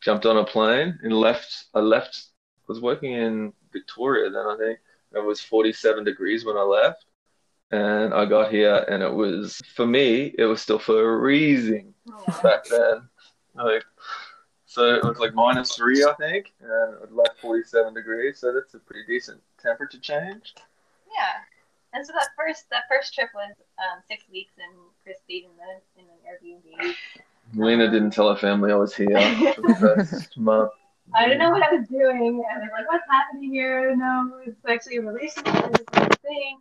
jumped 0.00 0.26
on 0.26 0.38
a 0.38 0.44
plane 0.44 0.98
and 1.02 1.12
left. 1.12 1.66
I 1.74 1.80
left. 1.80 2.28
Was 2.68 2.80
working 2.80 3.12
in 3.12 3.52
Victoria 3.72 4.28
then. 4.28 4.44
I 4.44 4.56
think 4.58 4.80
it 5.14 5.24
was 5.24 5.40
forty-seven 5.40 6.04
degrees 6.04 6.44
when 6.44 6.56
I 6.56 6.62
left, 6.62 7.04
and 7.70 8.12
I 8.14 8.24
got 8.26 8.50
here, 8.50 8.84
and 8.88 9.02
it 9.02 9.12
was 9.12 9.60
for 9.74 9.86
me. 9.86 10.34
It 10.38 10.44
was 10.44 10.60
still 10.62 10.78
freezing 10.78 11.94
Yeah. 12.06 12.40
back 12.42 12.64
then. 12.68 13.08
Like, 13.54 13.84
so 14.66 14.94
it 14.94 15.02
was 15.04 15.18
like 15.18 15.32
minus 15.34 15.74
three, 15.76 16.04
I 16.04 16.12
think, 16.14 16.52
and 16.60 17.02
it 17.02 17.12
left 17.12 17.38
47 17.40 17.94
degrees. 17.94 18.38
So 18.40 18.52
that's 18.52 18.74
a 18.74 18.78
pretty 18.78 19.06
decent 19.06 19.40
temperature 19.62 19.98
change. 19.98 20.54
Yeah. 21.10 21.32
And 21.94 22.06
so 22.06 22.12
that 22.12 22.28
first 22.36 22.68
that 22.70 22.82
first 22.90 23.14
trip 23.14 23.30
was 23.34 23.54
um, 23.78 24.02
six 24.06 24.24
weeks, 24.30 24.52
and 24.58 24.74
Chris 25.02 25.16
stayed 25.24 25.44
in 25.44 25.50
the 25.56 26.00
in 26.02 26.06
an 26.06 26.18
Airbnb. 26.28 26.94
Lena 27.54 27.90
didn't 27.90 28.10
tell 28.10 28.28
her 28.28 28.38
family 28.38 28.72
I 28.72 28.76
was 28.76 28.94
here 28.94 29.18
for 29.54 29.62
the 29.62 29.74
first 29.80 30.36
month. 30.36 30.72
I 31.14 31.24
didn't 31.24 31.38
know 31.38 31.50
what 31.50 31.62
I 31.62 31.74
was 31.74 31.88
doing, 31.88 32.44
and 32.50 32.62
they're 32.62 32.70
like, 32.72 32.90
"What's 32.90 33.04
happening 33.10 33.50
here?" 33.52 33.94
No, 33.96 34.40
it's 34.44 34.56
actually 34.68 34.96
a 34.96 35.02
relationship. 35.02 35.70
It's 35.72 35.96
a 35.96 36.08
thing. 36.18 36.58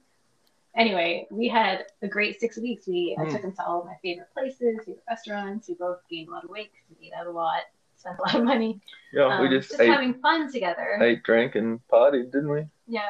Anyway, 0.75 1.25
we 1.32 1.48
had 1.48 1.86
a 2.02 2.08
great 2.08 2.40
six 2.40 2.58
weeks. 2.58 2.88
We 2.88 3.16
I 3.20 3.25
Hmm. 3.25 3.32
took 3.32 3.42
them 3.42 3.54
to 3.54 3.66
all 3.66 3.80
of 3.82 3.86
my 3.86 3.96
favorite 4.02 4.32
places, 4.34 4.80
favorite 4.86 5.04
restaurants. 5.08 5.68
We 5.68 5.75
both 5.75 6.00
gained 6.10 6.28
a 6.28 6.32
lot 6.32 6.44
of 6.44 6.50
weight 6.50 6.72
because 6.72 7.00
we 7.00 7.08
ate 7.08 7.14
out 7.14 7.28
a 7.28 7.32
lot, 7.32 7.62
spent 7.96 8.20
a 8.20 8.22
lot 8.22 8.36
of 8.36 8.44
money. 8.44 8.82
Yeah, 9.12 9.40
we 9.42 9.48
Um, 9.48 9.52
just 9.52 9.80
ate, 9.80 9.90
having 9.90 10.14
fun 10.16 10.52
together. 10.52 11.00
ate, 11.02 11.24
drank, 11.24 11.56
and 11.56 11.80
partied, 11.88 12.32
didn't 12.32 12.50
we? 12.50 12.66
Yeah, 12.88 13.10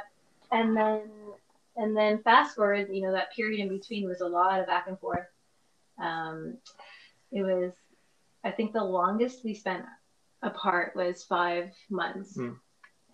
and 0.52 0.76
then 0.78 1.10
and 1.78 1.98
then 1.98 2.20
fast 2.24 2.56
forward, 2.56 2.88
you 2.90 3.02
know, 3.02 3.12
that 3.12 3.34
period 3.34 3.60
in 3.60 3.68
between 3.68 4.08
was 4.08 4.22
a 4.22 4.28
lot 4.28 4.62
of 4.62 4.68
back 4.68 4.88
and 4.88 4.98
forth. 5.00 5.28
Um, 5.98 6.58
it 7.32 7.42
was, 7.42 7.74
I 8.46 8.52
think, 8.52 8.72
the 8.72 8.84
longest 8.84 9.44
we 9.44 9.54
spent 9.54 9.86
apart 10.42 10.96
was 10.96 11.24
five 11.24 11.72
months, 11.90 12.36
Hmm. 12.36 12.54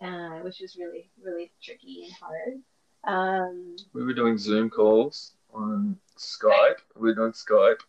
uh, 0.00 0.40
which 0.40 0.60
was 0.60 0.76
really 0.76 1.10
really 1.22 1.52
tricky 1.62 2.04
and 2.06 2.14
hard. 2.20 2.62
Um, 3.04 3.76
We 3.92 4.04
were 4.04 4.14
doing 4.14 4.38
Zoom 4.38 4.70
calls 4.70 5.32
on 5.52 5.98
Skype. 6.16 6.78
We 6.96 7.08
were 7.10 7.14
doing 7.14 7.32
Skype 7.32 7.80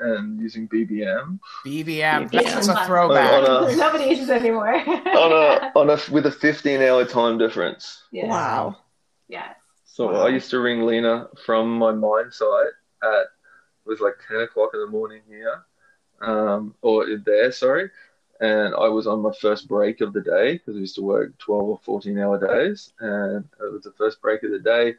and 0.00 0.38
using 0.40 0.68
BBM 0.68 1.40
BBM. 1.64 2.28
BBM. 2.30 2.30
That's 2.30 2.68
a 2.68 2.76
on 2.78 2.86
throwback. 2.86 3.48
a- 3.48 3.76
Nobody 3.76 4.04
uses 4.10 4.30
anymore. 4.30 4.74
on 4.76 5.32
a 5.32 5.72
on 5.78 5.90
a 5.90 5.98
with 6.12 6.26
a 6.26 6.30
15 6.32 6.82
hour 6.82 7.04
time 7.04 7.38
difference. 7.38 8.04
yeah. 8.12 8.26
Wow. 8.28 8.76
Yeah. 9.28 9.54
So 9.84 10.12
Wow. 10.12 10.26
I 10.26 10.28
used 10.28 10.50
to 10.50 10.60
ring 10.60 10.82
Lena 10.86 11.28
from 11.44 11.76
my 11.78 11.90
mine 11.92 12.30
site 12.30 12.72
at 13.02 13.22
it 13.22 13.88
was 13.90 14.00
like 14.00 14.14
ten 14.28 14.40
o'clock 14.42 14.70
in 14.74 14.80
the 14.80 14.86
morning 14.86 15.22
here, 15.28 15.64
um, 16.20 16.74
or 16.82 17.06
there, 17.24 17.50
sorry, 17.50 17.90
and 18.40 18.74
I 18.74 18.88
was 18.88 19.06
on 19.06 19.20
my 19.20 19.32
first 19.40 19.68
break 19.68 20.00
of 20.00 20.12
the 20.12 20.20
day 20.20 20.54
because 20.54 20.76
I 20.76 20.80
used 20.80 20.94
to 20.96 21.02
work 21.02 21.36
twelve 21.38 21.68
or 21.68 21.80
fourteen 21.84 22.18
hour 22.18 22.38
days, 22.38 22.92
and 23.00 23.44
it 23.60 23.72
was 23.72 23.82
the 23.82 23.92
first 23.92 24.20
break 24.20 24.42
of 24.42 24.50
the 24.50 24.58
day. 24.58 24.94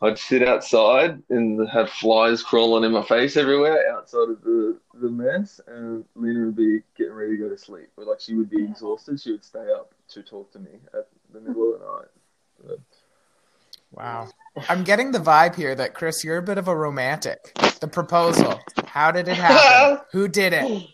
I'd 0.00 0.16
sit 0.16 0.46
outside 0.46 1.20
and 1.28 1.68
have 1.68 1.90
flies 1.90 2.42
crawling 2.42 2.84
in 2.84 2.92
my 2.92 3.02
face 3.02 3.36
everywhere 3.36 3.92
outside 3.92 4.30
of 4.30 4.42
the, 4.42 4.78
the 4.94 5.08
mess, 5.08 5.60
and 5.66 6.04
Lena 6.14 6.46
would 6.46 6.56
be 6.56 6.82
getting 6.96 7.14
ready 7.14 7.36
to 7.36 7.42
go 7.42 7.48
to 7.48 7.58
sleep. 7.58 7.88
But 7.96 8.06
like 8.06 8.20
she 8.20 8.34
would 8.34 8.48
be 8.48 8.62
exhausted, 8.62 9.20
she 9.20 9.32
would 9.32 9.44
stay 9.44 9.66
up 9.74 9.92
to 10.10 10.22
talk 10.22 10.52
to 10.52 10.60
me 10.60 10.70
at 10.94 11.08
the 11.32 11.40
middle 11.40 11.74
of 11.74 11.80
the 11.80 11.86
night. 12.68 12.78
Wow. 13.90 14.28
I'm 14.68 14.84
getting 14.84 15.10
the 15.10 15.18
vibe 15.18 15.56
here 15.56 15.74
that 15.74 15.94
Chris, 15.94 16.22
you're 16.22 16.36
a 16.36 16.42
bit 16.42 16.58
of 16.58 16.68
a 16.68 16.76
romantic. 16.76 17.52
The 17.80 17.88
proposal. 17.88 18.60
How 18.84 19.10
did 19.10 19.26
it 19.26 19.36
happen? 19.36 20.04
Who 20.12 20.28
did 20.28 20.52
it? 20.52 20.88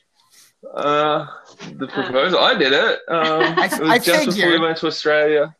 Uh, 0.72 1.26
the 1.76 1.86
proposal. 1.88 2.38
I 2.38 2.54
did 2.56 2.72
it. 2.72 2.98
Um, 3.08 3.42
I- 3.58 3.66
it 3.66 3.80
was 3.80 3.90
I 3.90 3.98
just 3.98 4.36
before 4.36 4.50
we 4.50 4.58
went 4.58 4.78
to 4.78 4.86
Australia. 4.86 5.54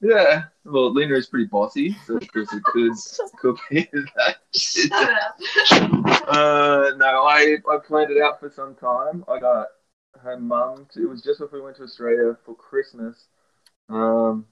Yeah. 0.00 0.44
Well, 0.64 0.92
Lena 0.92 1.14
is 1.14 1.26
pretty 1.26 1.46
bossy, 1.46 1.96
so 2.06 2.18
Chris 2.18 2.52
it 2.52 2.62
could 2.64 2.92
could 3.38 3.56
be 3.70 3.88
that. 4.16 4.36
Shut 4.54 4.92
up. 4.92 6.28
Uh, 6.28 6.90
no, 6.96 7.22
I 7.24 7.56
I 7.70 7.78
planned 7.86 8.10
it 8.10 8.20
out 8.22 8.38
for 8.40 8.50
some 8.50 8.74
time. 8.74 9.24
I 9.28 9.38
got 9.38 9.68
her 10.22 10.38
mum. 10.38 10.86
To, 10.92 11.02
it 11.02 11.08
was 11.08 11.22
just 11.22 11.40
before 11.40 11.60
we 11.60 11.64
went 11.64 11.76
to 11.78 11.84
Australia 11.84 12.36
for 12.44 12.54
Christmas. 12.54 13.26
Um, 13.88 14.44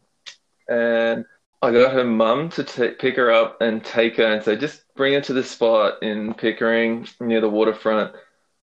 and 0.68 1.26
I 1.60 1.72
got 1.72 1.92
her 1.92 2.04
mum 2.04 2.48
to 2.50 2.64
ta 2.64 2.88
pick 2.98 3.16
her 3.16 3.30
up 3.30 3.60
and 3.60 3.84
take 3.84 4.16
her 4.16 4.26
and 4.26 4.42
say, 4.42 4.56
just 4.56 4.82
bring 4.96 5.12
her 5.14 5.20
to 5.22 5.32
the 5.32 5.42
spot 5.42 6.02
in 6.02 6.32
Pickering 6.34 7.06
near 7.20 7.40
the 7.40 7.48
waterfront. 7.50 8.14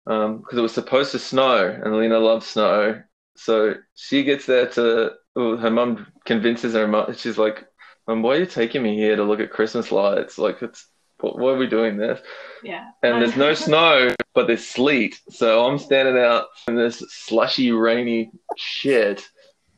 Um, 0.07 0.39
because 0.39 0.57
it 0.57 0.61
was 0.61 0.73
supposed 0.73 1.11
to 1.11 1.19
snow, 1.19 1.67
and 1.67 1.95
Lena 1.95 2.19
loves 2.19 2.47
snow. 2.47 3.01
So 3.35 3.75
she 3.95 4.23
gets 4.23 4.45
there 4.45 4.67
to, 4.69 5.11
well, 5.35 5.57
her 5.57 5.69
mum 5.69 6.07
convinces 6.25 6.73
her 6.73 6.87
mum, 6.87 7.13
she's 7.15 7.37
like, 7.37 7.65
Mum, 8.09 8.23
why 8.23 8.37
are 8.37 8.39
you 8.39 8.45
taking 8.47 8.81
me 8.81 8.95
here 8.95 9.15
to 9.15 9.23
look 9.23 9.39
at 9.39 9.51
Christmas 9.51 9.91
lights? 9.91 10.39
Like, 10.39 10.63
it's, 10.63 10.87
why 11.19 11.51
are 11.51 11.57
we 11.57 11.67
doing 11.67 11.95
this? 11.95 12.19
Yeah. 12.63 12.89
and 13.03 13.21
there's 13.21 13.37
no 13.37 13.53
snow, 13.53 14.09
but 14.33 14.47
there's 14.47 14.65
sleet. 14.65 15.19
So 15.29 15.63
I'm 15.67 15.77
standing 15.77 16.17
out 16.17 16.45
in 16.67 16.75
this 16.75 17.03
slushy, 17.07 17.71
rainy 17.71 18.31
shit, 18.57 19.23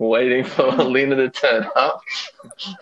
waiting 0.10 0.44
for 0.44 0.64
Lena 0.72 1.16
to 1.16 1.30
turn 1.30 1.68
up. 1.76 2.02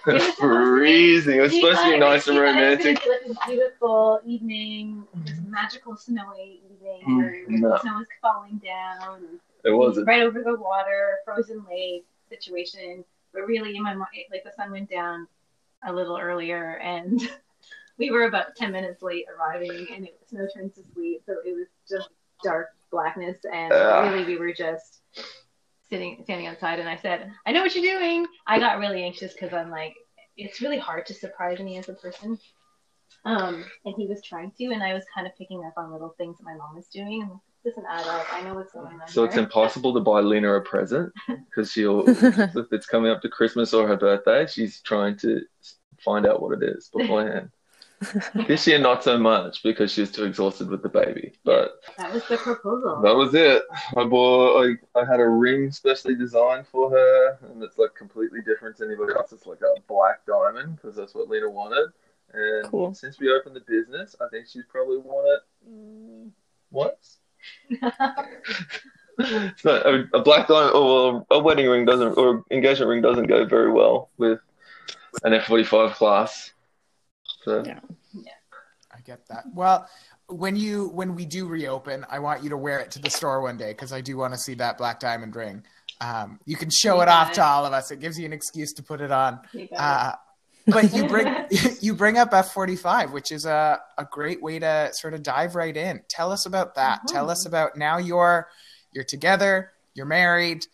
It 0.07 0.21
Freezing. 0.39 1.37
It 1.37 1.41
was 1.41 1.53
supposed 1.53 1.79
to 1.81 1.91
be 1.91 1.97
nice 1.99 2.27
and 2.27 2.37
it 2.37 2.41
was 2.41 2.49
romantic. 2.55 3.05
like 3.05 3.21
a 3.29 3.47
beautiful 3.49 4.21
evening, 4.25 5.03
this 5.25 5.39
magical 5.47 5.95
snowy 5.95 6.61
evening 6.65 7.03
Mm, 7.07 7.17
where 7.17 7.43
no. 7.47 7.69
the 7.69 7.79
snow 7.81 7.97
was 7.97 8.07
falling 8.21 8.57
down, 8.63 9.39
It 9.63 9.71
wasn't. 9.71 10.07
right 10.07 10.21
over 10.23 10.41
the 10.43 10.55
water, 10.55 11.17
frozen 11.25 11.63
lake 11.69 12.05
situation. 12.29 13.03
But 13.33 13.41
really, 13.47 13.75
in 13.75 13.83
my 13.83 13.93
mind, 13.93 14.09
like 14.31 14.43
the 14.43 14.51
sun 14.55 14.71
went 14.71 14.89
down 14.89 15.27
a 15.85 15.93
little 15.93 16.17
earlier, 16.17 16.73
and 16.83 17.21
we 17.97 18.09
were 18.11 18.23
about 18.23 18.55
ten 18.55 18.71
minutes 18.71 19.01
late 19.03 19.25
arriving, 19.37 19.87
and 19.93 20.05
it 20.05 20.17
snow 20.27 20.47
turned 20.53 20.73
to 20.75 20.81
sleet, 20.93 21.21
so 21.25 21.33
it 21.45 21.53
was 21.55 21.67
just 21.89 22.09
dark 22.43 22.69
blackness, 22.91 23.37
and 23.53 23.71
Ah. 23.71 24.01
really 24.09 24.25
we 24.25 24.37
were 24.37 24.51
just 24.53 25.01
sitting 25.89 26.21
standing 26.23 26.47
outside. 26.47 26.79
And 26.79 26.89
I 26.89 26.95
said, 26.95 27.31
"I 27.45 27.51
know 27.51 27.61
what 27.61 27.75
you're 27.75 27.99
doing." 27.99 28.25
I 28.47 28.59
got 28.59 28.79
really 28.79 29.03
anxious 29.03 29.33
because 29.33 29.53
I'm 29.53 29.69
like, 29.69 29.95
it's 30.37 30.61
really 30.61 30.79
hard 30.79 31.05
to 31.07 31.13
surprise 31.13 31.59
me 31.59 31.77
as 31.77 31.89
a 31.89 31.93
person. 31.93 32.37
Um, 33.25 33.65
and 33.85 33.95
he 33.97 34.07
was 34.07 34.21
trying 34.23 34.51
to, 34.57 34.65
and 34.65 34.81
I 34.81 34.93
was 34.93 35.03
kind 35.13 35.27
of 35.27 35.35
picking 35.37 35.63
up 35.65 35.73
on 35.77 35.91
little 35.91 36.15
things 36.17 36.37
that 36.37 36.43
my 36.43 36.55
mom 36.55 36.75
was 36.75 36.87
doing. 36.87 37.23
And 37.23 37.31
this 37.63 37.75
doesn't 37.75 37.89
add 37.89 38.07
up. 38.07 38.25
I 38.31 38.41
know 38.43 38.55
what's 38.55 38.71
going 38.71 38.99
on. 38.99 39.07
So 39.07 39.23
it's 39.25 39.35
impossible 39.35 39.93
to 39.93 39.99
buy 39.99 40.21
Lena 40.21 40.53
a 40.53 40.61
present 40.61 41.11
because 41.27 41.71
she'll, 41.71 42.07
if 42.07 42.71
it's 42.71 42.85
coming 42.85 43.11
up 43.11 43.21
to 43.21 43.29
Christmas 43.29 43.73
or 43.73 43.87
her 43.87 43.97
birthday, 43.97 44.47
she's 44.47 44.81
trying 44.81 45.17
to 45.17 45.41
find 45.99 46.25
out 46.25 46.41
what 46.41 46.61
it 46.61 46.63
is 46.63 46.89
beforehand. 46.95 47.49
this 48.47 48.65
year, 48.65 48.79
not 48.79 49.03
so 49.03 49.17
much 49.17 49.61
because 49.63 49.91
she 49.91 50.01
was 50.01 50.11
too 50.11 50.23
exhausted 50.23 50.69
with 50.69 50.81
the 50.81 50.89
baby. 50.89 51.33
But 51.43 51.81
That 51.97 52.13
was 52.13 52.27
the 52.27 52.37
proposal. 52.37 53.01
That 53.01 53.15
was 53.15 53.33
it. 53.33 53.63
I 53.97 54.03
bought. 54.05 54.63
I, 54.63 54.99
I 54.99 55.05
had 55.05 55.19
a 55.19 55.27
ring 55.27 55.71
specially 55.71 56.15
designed 56.15 56.67
for 56.67 56.89
her, 56.89 57.37
and 57.49 57.61
it's 57.61 57.77
like 57.77 57.93
completely 57.95 58.39
different 58.41 58.77
to 58.77 58.85
anybody 58.85 59.13
else. 59.13 59.33
It's 59.33 59.45
like 59.45 59.61
a 59.61 59.81
black 59.87 60.25
diamond 60.25 60.77
because 60.77 60.95
that's 60.95 61.13
what 61.13 61.29
Lena 61.29 61.49
wanted. 61.49 61.89
And 62.33 62.65
Cool. 62.65 62.93
since 62.93 63.19
we 63.19 63.31
opened 63.31 63.55
the 63.55 63.61
business, 63.61 64.15
I 64.21 64.27
think 64.29 64.47
she's 64.47 64.65
probably 64.69 64.97
worn 64.97 65.25
it 65.27 65.41
mm, 65.69 66.29
once. 66.71 67.17
It's 69.21 69.65
not 69.65 69.85
a, 69.85 70.07
a 70.13 70.21
black 70.21 70.47
diamond 70.47 70.75
or 70.75 71.25
a 71.29 71.39
wedding 71.39 71.67
ring 71.67 71.85
doesn't 71.85 72.17
or 72.17 72.45
engagement 72.51 72.89
ring 72.89 73.01
doesn't 73.01 73.27
go 73.27 73.45
very 73.45 73.69
well 73.69 74.09
with 74.17 74.39
an 75.23 75.33
F 75.33 75.45
forty 75.45 75.65
five 75.65 75.91
class. 75.93 76.53
So 77.43 77.63
Yeah. 77.65 77.79
I 78.91 79.01
get 79.01 79.27
that. 79.27 79.45
Well, 79.53 79.87
when 80.27 80.55
you 80.55 80.89
when 80.89 81.15
we 81.15 81.25
do 81.25 81.47
reopen, 81.47 82.05
I 82.09 82.19
want 82.19 82.43
you 82.43 82.49
to 82.49 82.57
wear 82.57 82.79
it 82.79 82.91
to 82.91 82.99
the 82.99 83.09
store 83.09 83.41
one 83.41 83.55
day 83.57 83.71
because 83.71 83.93
I 83.93 84.01
do 84.01 84.17
want 84.17 84.33
to 84.33 84.39
see 84.39 84.55
that 84.55 84.77
black 84.77 84.99
diamond 84.99 85.35
ring. 85.35 85.63
Um, 86.01 86.39
you 86.45 86.55
can 86.55 86.69
show 86.69 86.95
You 86.95 87.01
it 87.03 87.07
off 87.07 87.31
it. 87.31 87.35
to 87.35 87.43
all 87.43 87.65
of 87.65 87.73
us. 87.73 87.91
It 87.91 87.99
gives 87.99 88.17
you 88.19 88.25
an 88.25 88.33
excuse 88.33 88.73
to 88.73 88.83
put 88.83 88.99
it 89.01 89.11
on. 89.11 89.39
You 89.53 89.67
got 89.67 89.79
Uh, 89.79 90.15
but 90.67 90.93
you 90.93 91.07
bring 91.07 91.27
you 91.81 91.93
bring 91.93 92.17
up 92.17 92.31
F45, 92.31 93.11
which 93.11 93.31
is 93.31 93.45
a, 93.45 93.79
a 93.97 94.05
great 94.05 94.41
way 94.41 94.59
to 94.59 94.89
sort 94.93 95.13
of 95.13 95.23
dive 95.23 95.55
right 95.55 95.75
in. 95.77 96.01
Tell 96.09 96.31
us 96.31 96.45
about 96.45 96.75
that. 96.75 97.01
Tell 97.07 97.29
us 97.29 97.45
about 97.45 97.75
now 97.77 97.99
you're 97.99 98.47
you're 98.91 99.03
together, 99.05 99.71
you're 99.93 100.05
married. 100.07 100.65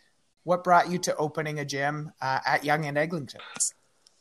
What 0.43 0.63
brought 0.63 0.89
you 0.89 0.99
to 0.99 1.15
opening 1.17 1.59
a 1.59 1.65
gym 1.65 2.11
uh, 2.21 2.39
at 2.45 2.63
Yonge 2.63 2.85
and 2.85 2.97
Eglinton? 2.97 3.41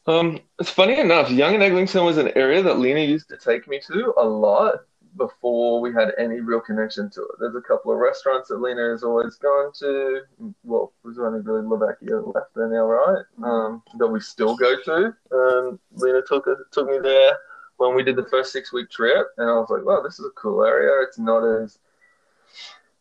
Um, 0.06 0.40
it's 0.58 0.70
funny 0.70 0.98
enough, 0.98 1.30
Yonge 1.30 1.54
and 1.54 1.62
Eglinton 1.62 2.04
was 2.04 2.18
an 2.18 2.32
area 2.36 2.62
that 2.62 2.78
Lena 2.78 3.00
used 3.00 3.28
to 3.30 3.36
take 3.36 3.66
me 3.66 3.80
to 3.86 4.12
a 4.18 4.24
lot 4.24 4.80
before 5.16 5.80
we 5.80 5.92
had 5.92 6.12
any 6.18 6.40
real 6.40 6.60
connection 6.60 7.08
to 7.08 7.22
it. 7.22 7.36
There's 7.40 7.54
a 7.54 7.60
couple 7.60 7.92
of 7.92 7.98
restaurants 7.98 8.48
that 8.48 8.60
Lena 8.60 8.90
has 8.90 9.02
always 9.02 9.36
gone 9.36 9.72
to. 9.78 10.20
Well, 10.62 10.92
there's 11.04 11.18
only 11.18 11.40
really 11.40 11.62
Lavakia 11.62 12.34
left 12.34 12.54
there 12.54 12.68
now, 12.68 12.84
right? 12.84 13.24
Um, 13.42 13.82
that 13.98 14.08
we 14.08 14.20
still 14.20 14.56
go 14.56 14.74
to. 14.82 15.14
Um, 15.32 15.78
Lena 15.92 16.20
took 16.26 16.46
took 16.70 16.88
me 16.88 16.98
there 17.02 17.32
when 17.76 17.94
we 17.94 18.02
did 18.02 18.16
the 18.16 18.26
first 18.26 18.52
six 18.52 18.72
week 18.72 18.90
trip, 18.90 19.28
and 19.38 19.48
I 19.48 19.54
was 19.54 19.70
like, 19.70 19.84
wow, 19.84 20.02
this 20.02 20.18
is 20.18 20.26
a 20.26 20.40
cool 20.40 20.64
area. 20.64 21.06
It's 21.06 21.18
not 21.18 21.44
as 21.44 21.78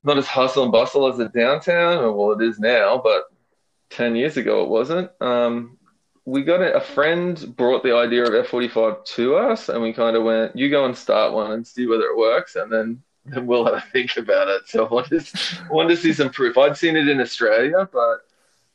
not 0.03 0.17
as 0.17 0.27
hustle 0.27 0.63
and 0.63 0.71
bustle 0.71 1.07
as 1.07 1.17
the 1.17 1.29
downtown, 1.29 1.99
or 1.99 2.13
well, 2.13 2.39
it 2.39 2.45
is 2.45 2.59
now, 2.59 2.99
but 3.03 3.23
10 3.89 4.15
years 4.15 4.37
ago 4.37 4.63
it 4.63 4.69
wasn't. 4.69 5.09
Um, 5.21 5.77
we 6.25 6.43
got 6.43 6.61
a, 6.61 6.75
a 6.75 6.81
friend 6.81 7.55
brought 7.55 7.83
the 7.83 7.95
idea 7.95 8.23
of 8.23 8.47
F45 8.47 9.05
to 9.05 9.35
us, 9.35 9.69
and 9.69 9.81
we 9.81 9.93
kind 9.93 10.15
of 10.15 10.23
went, 10.23 10.55
"You 10.55 10.69
go 10.69 10.85
and 10.85 10.97
start 10.97 11.33
one 11.33 11.51
and 11.51 11.67
see 11.67 11.85
whether 11.87 12.05
it 12.05 12.17
works, 12.17 12.55
and 12.55 12.71
then 12.71 13.03
then 13.25 13.45
we'll 13.45 13.65
have 13.65 13.75
a 13.75 13.81
think 13.91 14.17
about 14.17 14.47
it." 14.47 14.63
So 14.67 14.85
I 14.85 14.93
wanted, 14.93 15.29
wanted 15.69 15.95
to 15.95 16.01
see 16.01 16.13
some 16.13 16.29
proof. 16.29 16.57
I'd 16.57 16.77
seen 16.77 16.95
it 16.95 17.07
in 17.07 17.19
Australia, 17.19 17.89
but 17.91 18.21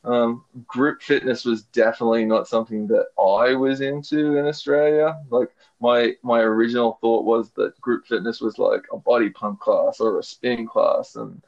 um, 0.04 0.44
group 0.66 1.02
fitness 1.02 1.44
was 1.44 1.62
definitely 1.64 2.24
not 2.24 2.48
something 2.48 2.86
that 2.88 3.06
I 3.18 3.54
was 3.54 3.80
into 3.80 4.36
in 4.36 4.46
Australia. 4.46 5.18
Like 5.30 5.50
my 5.80 6.14
my 6.22 6.40
original 6.40 6.98
thought 7.00 7.24
was 7.24 7.50
that 7.52 7.80
group 7.80 8.06
fitness 8.06 8.40
was 8.40 8.58
like 8.58 8.84
a 8.92 8.98
body 8.98 9.30
pump 9.30 9.60
class 9.60 10.00
or 10.00 10.18
a 10.18 10.22
spin 10.22 10.66
class, 10.66 11.16
and 11.16 11.42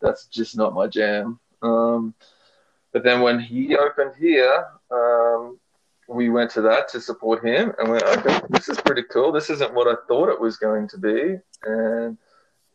that's 0.00 0.26
just 0.26 0.56
not 0.56 0.74
my 0.74 0.86
jam. 0.88 1.38
Um, 1.62 2.14
but 2.92 3.02
then 3.02 3.22
when 3.22 3.40
he 3.40 3.76
opened 3.76 4.12
here, 4.16 4.66
um, 4.94 5.58
we 6.08 6.28
went 6.28 6.50
to 6.52 6.60
that 6.62 6.88
to 6.88 7.00
support 7.00 7.44
him 7.44 7.72
and 7.78 7.88
went, 7.88 8.02
okay, 8.04 8.40
this 8.50 8.68
is 8.68 8.80
pretty 8.80 9.04
cool. 9.10 9.32
This 9.32 9.50
isn't 9.50 9.74
what 9.74 9.88
I 9.88 9.94
thought 10.06 10.28
it 10.28 10.40
was 10.40 10.56
going 10.56 10.88
to 10.88 10.98
be. 10.98 11.36
And 11.64 12.18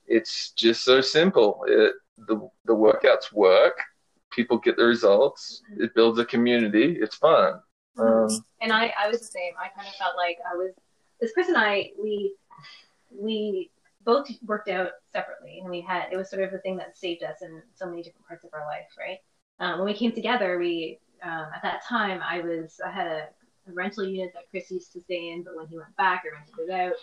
it's 0.08 0.52
just 0.52 0.84
so 0.84 1.02
simple. 1.02 1.64
It, 1.68 1.94
the, 2.18 2.50
the 2.66 2.76
workouts 2.76 3.32
work, 3.32 3.80
people 4.32 4.58
get 4.58 4.78
the 4.78 4.86
results, 4.86 5.62
it 5.78 5.94
builds 5.96 6.20
a 6.20 6.26
community, 6.26 6.98
it's 7.00 7.16
fun. 7.16 7.60
Um, 7.98 8.30
and 8.62 8.72
I, 8.72 8.94
I 9.00 9.10
was 9.10 9.20
the 9.20 9.26
same. 9.26 9.54
I 9.60 9.68
kind 9.76 9.88
of 9.88 9.96
felt 9.96 10.16
like 10.16 10.38
I 10.50 10.56
was 10.56 10.72
this 11.20 11.34
Chris 11.34 11.50
and 11.50 11.58
I 11.58 11.92
we 12.02 12.34
we 13.12 13.72
both 14.06 14.30
worked 14.46 14.70
out 14.70 14.92
separately, 15.12 15.60
and 15.60 15.70
we 15.70 15.82
had 15.82 16.08
it 16.12 16.16
was 16.16 16.30
sort 16.30 16.44
of 16.44 16.52
the 16.52 16.60
thing 16.60 16.78
that 16.78 16.98
saved 16.98 17.24
us 17.24 17.42
in 17.42 17.62
so 17.76 17.86
many 17.88 18.02
different 18.02 18.28
parts 18.28 18.46
of 18.46 18.52
our 18.54 18.66
life, 18.66 18.88
right? 18.98 19.20
Um, 19.60 19.80
when 19.80 19.88
we 19.88 19.94
came 19.94 20.14
together, 20.14 20.58
we 20.58 21.00
um, 21.24 21.48
at 21.56 21.62
that 21.64 21.84
time 21.86 22.22
I 22.24 22.42
was 22.42 22.80
I 22.86 22.92
had 22.92 23.08
a, 23.08 23.28
a 23.68 23.74
rental 23.74 24.06
unit 24.06 24.32
that 24.34 24.50
Chris 24.50 24.72
used 24.72 24.94
to 24.94 25.02
stay 25.02 25.30
in, 25.32 25.44
but 25.44 25.56
when 25.56 25.68
he 25.68 25.78
went 25.78 25.96
back, 25.98 26.24
I 26.26 26.36
rented 26.36 26.56
it 26.60 26.72
out. 26.72 26.94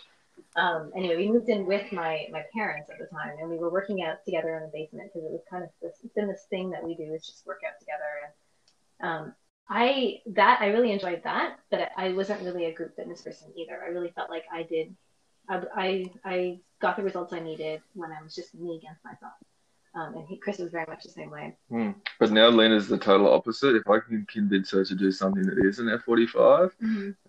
Um, 0.55 0.91
anyway, 0.95 1.17
we 1.17 1.31
moved 1.31 1.49
in 1.49 1.65
with 1.65 1.91
my 1.91 2.27
my 2.31 2.43
parents 2.53 2.89
at 2.89 2.99
the 2.99 3.05
time, 3.05 3.35
and 3.39 3.49
we 3.49 3.57
were 3.57 3.71
working 3.71 4.03
out 4.03 4.23
together 4.25 4.55
in 4.57 4.63
the 4.63 4.71
basement 4.73 5.11
because 5.11 5.25
it 5.25 5.31
was 5.31 5.41
kind 5.49 5.63
of 5.63 5.69
this 5.81 5.97
it's 6.03 6.13
been 6.13 6.27
this 6.27 6.45
thing 6.49 6.69
that 6.71 6.83
we 6.83 6.95
do 6.95 7.13
is 7.13 7.25
just 7.25 7.45
work 7.45 7.61
out 7.67 7.79
together 7.79 8.03
and 8.23 8.33
um, 8.99 9.33
I 9.69 10.21
that 10.27 10.59
I 10.61 10.67
really 10.67 10.91
enjoyed 10.91 11.23
that, 11.23 11.57
but 11.69 11.91
I 11.97 12.13
wasn't 12.13 12.41
really 12.43 12.65
a 12.65 12.73
group 12.73 12.95
fitness 12.95 13.21
person 13.21 13.51
either. 13.57 13.81
I 13.83 13.89
really 13.89 14.11
felt 14.11 14.29
like 14.29 14.45
I 14.51 14.63
did, 14.63 14.95
I 15.49 15.61
I, 15.75 16.05
I 16.23 16.59
got 16.79 16.95
the 16.95 17.03
results 17.03 17.33
I 17.33 17.39
needed 17.39 17.81
when 17.93 18.11
I 18.11 18.21
was 18.23 18.33
just 18.35 18.55
me 18.55 18.77
against 18.77 19.03
myself. 19.03 19.33
Um, 19.97 20.13
and 20.15 20.27
he, 20.27 20.37
Chris 20.37 20.59
was 20.59 20.69
very 20.71 20.85
much 20.87 21.03
the 21.03 21.09
same 21.09 21.31
way. 21.31 21.55
but 22.19 22.31
now 22.31 22.49
Lena's 22.49 22.87
the 22.87 22.97
total 22.99 23.33
opposite. 23.33 23.75
If 23.75 23.87
I 23.89 23.99
can 23.99 24.25
convince 24.31 24.69
her 24.71 24.85
to 24.85 24.95
do 24.95 25.11
something 25.11 25.43
that 25.43 25.57
isn't 25.65 25.89
F45, 25.89 26.71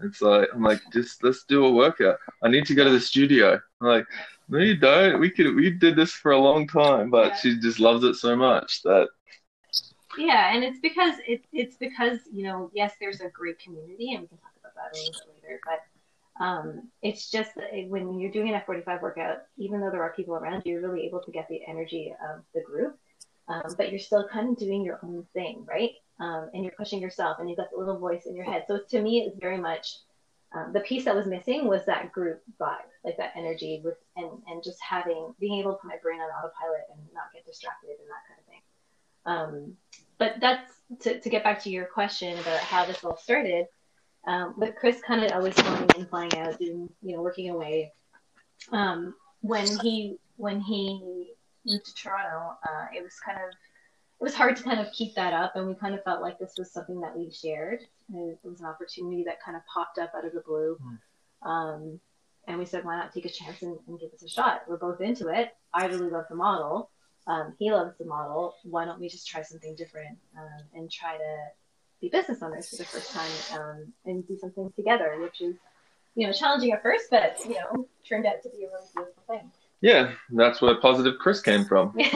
It's 0.03 0.21
like 0.21 0.49
I'm 0.55 0.63
like, 0.63 0.81
just 0.93 1.25
let's 1.25 1.45
do 1.45 1.65
a 1.65 1.73
workout. 1.73 2.19
I 2.43 2.49
need 2.49 2.67
to 2.67 2.75
go 2.75 2.85
to 2.85 2.91
the 2.91 3.01
studio. 3.01 3.59
I'm 3.81 3.87
like, 3.87 4.07
no, 4.51 4.59
you 4.59 4.77
don't. 4.77 5.19
We 5.19 5.31
could 5.31 5.55
we 5.55 5.71
did 5.71 5.97
this 5.97 6.13
for 6.13 6.33
a 6.33 6.39
long 6.39 6.67
time, 6.67 7.11
but 7.11 7.29
Yeah. 7.29 7.37
she 7.37 7.59
just 7.59 7.81
loves 7.81 8.05
it 8.05 8.15
so 8.17 8.37
much 8.37 8.83
that 8.83 9.09
Yeah, 10.19 10.55
and 10.55 10.65
it's 10.65 10.81
because 10.81 11.15
it, 11.27 11.45
it's 11.53 11.77
because 11.77 12.19
you 12.33 12.43
know 12.45 12.71
yes, 12.75 12.95
there's 13.01 13.21
a 13.21 13.29
great 13.31 13.59
community, 13.59 14.13
and 14.13 14.23
we 14.23 14.29
can 14.29 14.39
talk 14.39 14.53
about 14.61 14.75
that 14.75 14.93
a 14.93 14.97
little 14.99 15.13
bit 15.13 15.43
later. 15.43 15.61
But 15.65 15.81
um, 16.39 16.89
it's 17.03 17.31
just 17.31 17.51
when 17.89 18.19
you're 18.19 18.31
doing 18.31 18.55
an 18.55 18.61
F45 18.67 19.03
workout, 19.03 19.39
even 19.57 19.81
though 19.81 19.91
there 19.91 20.03
are 20.03 20.13
people 20.15 20.35
around 20.35 20.63
you, 20.65 20.73
you're 20.73 20.89
really 20.89 21.07
able 21.07 21.21
to 21.23 21.33
get 21.33 21.49
the 21.49 21.61
energy 21.67 22.15
of 22.31 22.43
the 22.55 22.61
group. 22.61 22.99
Um, 23.49 23.75
but 23.79 23.91
you're 23.91 23.99
still 23.99 24.29
kind 24.29 24.51
of 24.51 24.59
doing 24.59 24.85
your 24.85 25.01
own 25.03 25.27
thing, 25.33 25.65
right? 25.67 25.93
Um, 26.21 26.51
and 26.53 26.63
you're 26.63 26.75
pushing 26.77 27.01
yourself, 27.01 27.39
and 27.39 27.49
you've 27.49 27.57
got 27.57 27.71
the 27.71 27.79
little 27.79 27.99
voice 27.99 28.27
in 28.27 28.37
your 28.37 28.45
head. 28.45 28.65
So 28.69 28.81
to 28.91 29.01
me, 29.01 29.21
it's 29.21 29.39
very 29.39 29.57
much 29.57 29.97
um, 30.53 30.73
the 30.73 30.81
piece 30.81 31.05
that 31.05 31.15
was 31.15 31.27
missing 31.27 31.67
was 31.67 31.85
that 31.87 32.13
group 32.13 32.43
vibe, 32.61 32.89
like 33.05 33.17
that 33.19 33.33
energy 33.37 33.81
with, 33.85 33.97
and 34.17 34.31
and 34.49 34.63
just 34.63 34.79
having 34.83 35.35
being 35.39 35.59
able 35.61 35.73
to 35.73 35.79
put 35.79 35.89
my 35.89 35.97
brain 36.03 36.21
on 36.21 36.29
autopilot 36.29 36.87
and 36.93 37.01
not 37.13 37.33
get 37.35 37.45
distracted 37.45 37.91
and 37.91 38.09
that 38.09 38.25
kind 38.29 38.41
of 38.41 38.47
thing. 38.47 38.63
Um, 39.27 39.77
but 40.19 40.41
that's 40.41 40.73
to, 41.01 41.21
to 41.21 41.29
get 41.29 41.45
back 41.45 41.63
to 41.65 41.71
your 41.71 41.85
question 41.85 42.39
about 42.39 42.61
how 42.61 42.85
this 42.87 43.05
all 43.05 43.17
started. 43.17 43.67
Um, 44.29 44.55
with 44.59 44.77
Chris 44.77 45.01
kind 45.01 45.25
of 45.25 45.33
always 45.33 45.55
flying 45.55 45.89
in, 45.97 46.07
flying 46.07 46.39
out, 46.39 46.59
doing 46.59 46.89
you 47.03 47.17
know 47.17 47.23
working 47.23 47.49
away. 47.49 47.93
Um, 48.73 49.15
when 49.41 49.67
he 49.81 50.19
when 50.37 50.61
he 50.61 51.33
moved 51.65 51.87
to 51.87 51.95
Toronto, 51.95 52.59
uh, 52.63 52.87
it 52.95 53.03
was 53.03 53.15
kind 53.25 53.39
of 53.39 53.49
it 54.21 54.25
was 54.25 54.35
hard 54.35 54.57
to 54.57 54.63
kind 54.63 54.81
of 54.81 54.93
keep 54.93 55.15
that 55.15 55.33
up, 55.33 55.57
and 55.57 55.67
we 55.67 55.75
kind 55.75 55.95
of 55.95 56.05
felt 56.05 56.21
like 56.21 56.39
this 56.39 56.53
was 56.59 56.71
something 56.71 57.01
that 57.01 57.17
we 57.17 57.31
shared. 57.31 57.81
It 58.13 58.39
was 58.43 58.61
an 58.61 58.67
opportunity 58.67 59.25
that 59.25 59.43
kind 59.43 59.57
of 59.57 59.63
popped 59.73 59.99
up 59.99 60.13
out 60.15 60.27
of 60.27 60.35
the 60.35 60.41
blue. 60.41 60.79
Um, 61.43 62.01
and 62.47 62.59
we 62.59 62.65
said, 62.65 62.85
why 62.85 62.97
not 62.97 63.13
take 63.13 63.27
a 63.27 63.31
chance 63.31 63.63
and, 63.63 63.79
and 63.87 64.01
give 64.01 64.11
this 64.11 64.23
a 64.23 64.29
shot? 64.29 64.63
We're 64.67 64.79
both 64.79 65.01
into 65.01 65.29
it. 65.29 65.55
I 65.73 65.87
really 65.87 66.11
love 66.11 66.25
the 66.29 66.35
model. 66.35 66.91
Um, 67.27 67.55
he 67.59 67.71
loves 67.71 67.97
the 67.99 68.07
model. 68.07 68.55
Why 68.65 68.87
don't 68.87 68.99
we 68.99 69.09
just 69.09 69.29
try 69.29 69.43
something 69.43 69.77
different 69.77 70.19
um, 70.37 70.65
and 70.75 70.91
try 70.91 71.17
to 71.17 71.37
be 72.01 72.09
business 72.09 72.43
owners 72.43 72.69
for 72.69 72.77
the 72.77 72.85
first 72.85 73.13
time 73.51 73.61
um, 73.61 73.93
and 74.07 74.27
do 74.27 74.37
something 74.39 74.73
together, 74.77 75.17
which 75.21 75.41
is, 75.41 75.57
you 76.15 76.27
know, 76.27 76.33
challenging 76.33 76.73
at 76.73 76.83
first, 76.83 77.07
but 77.11 77.37
you 77.45 77.55
know, 77.55 77.87
turned 78.09 78.27
out 78.27 78.43
to 78.43 78.49
be 78.51 78.65
a 78.65 78.69
really 78.69 78.87
beautiful 78.95 79.23
thing. 79.29 79.51
yeah, 79.81 80.13
that's 80.31 80.61
where 80.61 80.75
positive 80.81 81.15
Chris 81.21 81.41
came 81.41 81.65
from. 81.65 81.97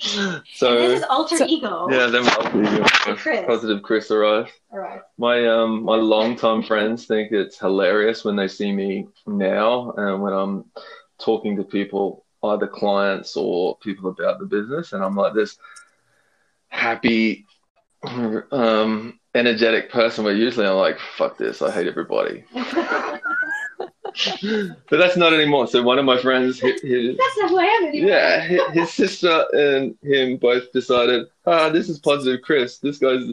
So 0.00 0.18
this 0.18 0.42
So 0.58 0.76
is 0.78 1.02
alter 1.04 1.36
So- 1.36 1.46
ego. 1.46 1.88
yeah, 1.88 2.06
then 2.06 2.24
we'll 2.24 2.84
Chris. 3.16 3.46
positive 3.46 3.80
Chris 3.82 4.10
arrived. 4.10 4.50
All 4.72 4.80
right. 4.80 5.00
My 5.18 5.46
um 5.46 5.84
my 5.84 5.94
longtime 5.94 6.64
friends 6.64 7.06
think 7.06 7.30
it's 7.30 7.60
hilarious 7.60 8.24
when 8.24 8.34
they 8.34 8.48
see 8.48 8.72
me 8.72 9.06
now 9.26 9.92
and 9.96 10.20
when 10.20 10.32
I'm 10.32 10.64
talking 11.20 11.56
to 11.58 11.62
people, 11.64 12.24
either 12.42 12.66
clients 12.66 13.36
or 13.36 13.76
people 13.78 14.10
about 14.10 14.40
the 14.40 14.46
business, 14.46 14.94
and 14.94 15.04
I'm 15.04 15.14
like 15.14 15.34
this 15.34 15.56
happy, 16.68 17.46
um, 18.52 19.18
energetic 19.34 19.90
person. 19.90 20.24
Where 20.24 20.34
usually 20.34 20.66
I'm 20.66 20.76
like, 20.76 20.98
"Fuck 21.16 21.38
this! 21.38 21.62
I 21.62 21.70
hate 21.70 21.86
everybody." 21.86 22.44
but 24.90 24.98
that's 24.98 25.16
not 25.16 25.32
anymore. 25.32 25.66
So 25.66 25.82
one 25.82 25.98
of 25.98 26.04
my 26.04 26.18
friends, 26.18 26.60
his, 26.60 26.80
his, 26.80 27.16
That's 27.16 27.38
not 27.38 27.50
who 27.50 27.58
I 27.58 27.64
am 27.64 27.86
anymore. 27.86 28.10
yeah, 28.10 28.40
his, 28.40 28.60
his 28.72 28.92
sister 28.92 29.44
and 29.52 29.96
him 30.02 30.36
both 30.36 30.72
decided, 30.72 31.26
ah, 31.46 31.68
this 31.68 31.88
is 31.88 31.98
positive 31.98 32.42
Chris. 32.42 32.78
This 32.78 32.98
guy's, 32.98 33.24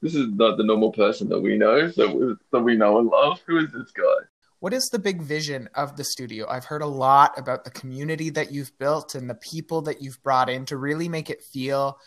this 0.00 0.14
is 0.14 0.28
not 0.32 0.56
the 0.56 0.64
normal 0.64 0.92
person 0.92 1.28
that 1.30 1.40
we 1.40 1.56
know, 1.56 1.88
that 1.88 2.14
we, 2.14 2.34
that 2.52 2.60
we 2.60 2.76
know 2.76 2.98
and 2.98 3.08
love. 3.08 3.40
Who 3.46 3.58
is 3.58 3.72
this 3.72 3.90
guy? 3.90 4.26
What 4.60 4.72
is 4.72 4.88
the 4.90 4.98
big 4.98 5.22
vision 5.22 5.68
of 5.74 5.96
the 5.96 6.04
studio? 6.04 6.48
I've 6.48 6.64
heard 6.64 6.82
a 6.82 6.86
lot 6.86 7.38
about 7.38 7.64
the 7.64 7.70
community 7.70 8.30
that 8.30 8.52
you've 8.52 8.76
built 8.78 9.14
and 9.14 9.30
the 9.30 9.36
people 9.36 9.82
that 9.82 10.02
you've 10.02 10.22
brought 10.22 10.50
in 10.50 10.64
to 10.66 10.76
really 10.76 11.08
make 11.08 11.30
it 11.30 11.42
feel 11.42 11.98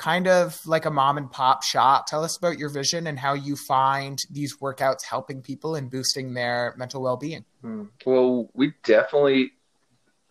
kind 0.00 0.26
of 0.26 0.58
like 0.66 0.86
a 0.86 0.90
mom 0.90 1.18
and 1.18 1.30
pop 1.30 1.62
shop. 1.62 2.06
Tell 2.06 2.24
us 2.24 2.38
about 2.38 2.58
your 2.58 2.70
vision 2.70 3.06
and 3.06 3.18
how 3.18 3.34
you 3.34 3.54
find 3.54 4.18
these 4.30 4.56
workouts 4.56 5.04
helping 5.04 5.42
people 5.42 5.74
and 5.74 5.90
boosting 5.90 6.32
their 6.32 6.74
mental 6.78 7.02
well 7.02 7.18
being. 7.18 7.44
Hmm. 7.60 7.84
Well, 8.06 8.50
we 8.54 8.72
definitely 8.82 9.52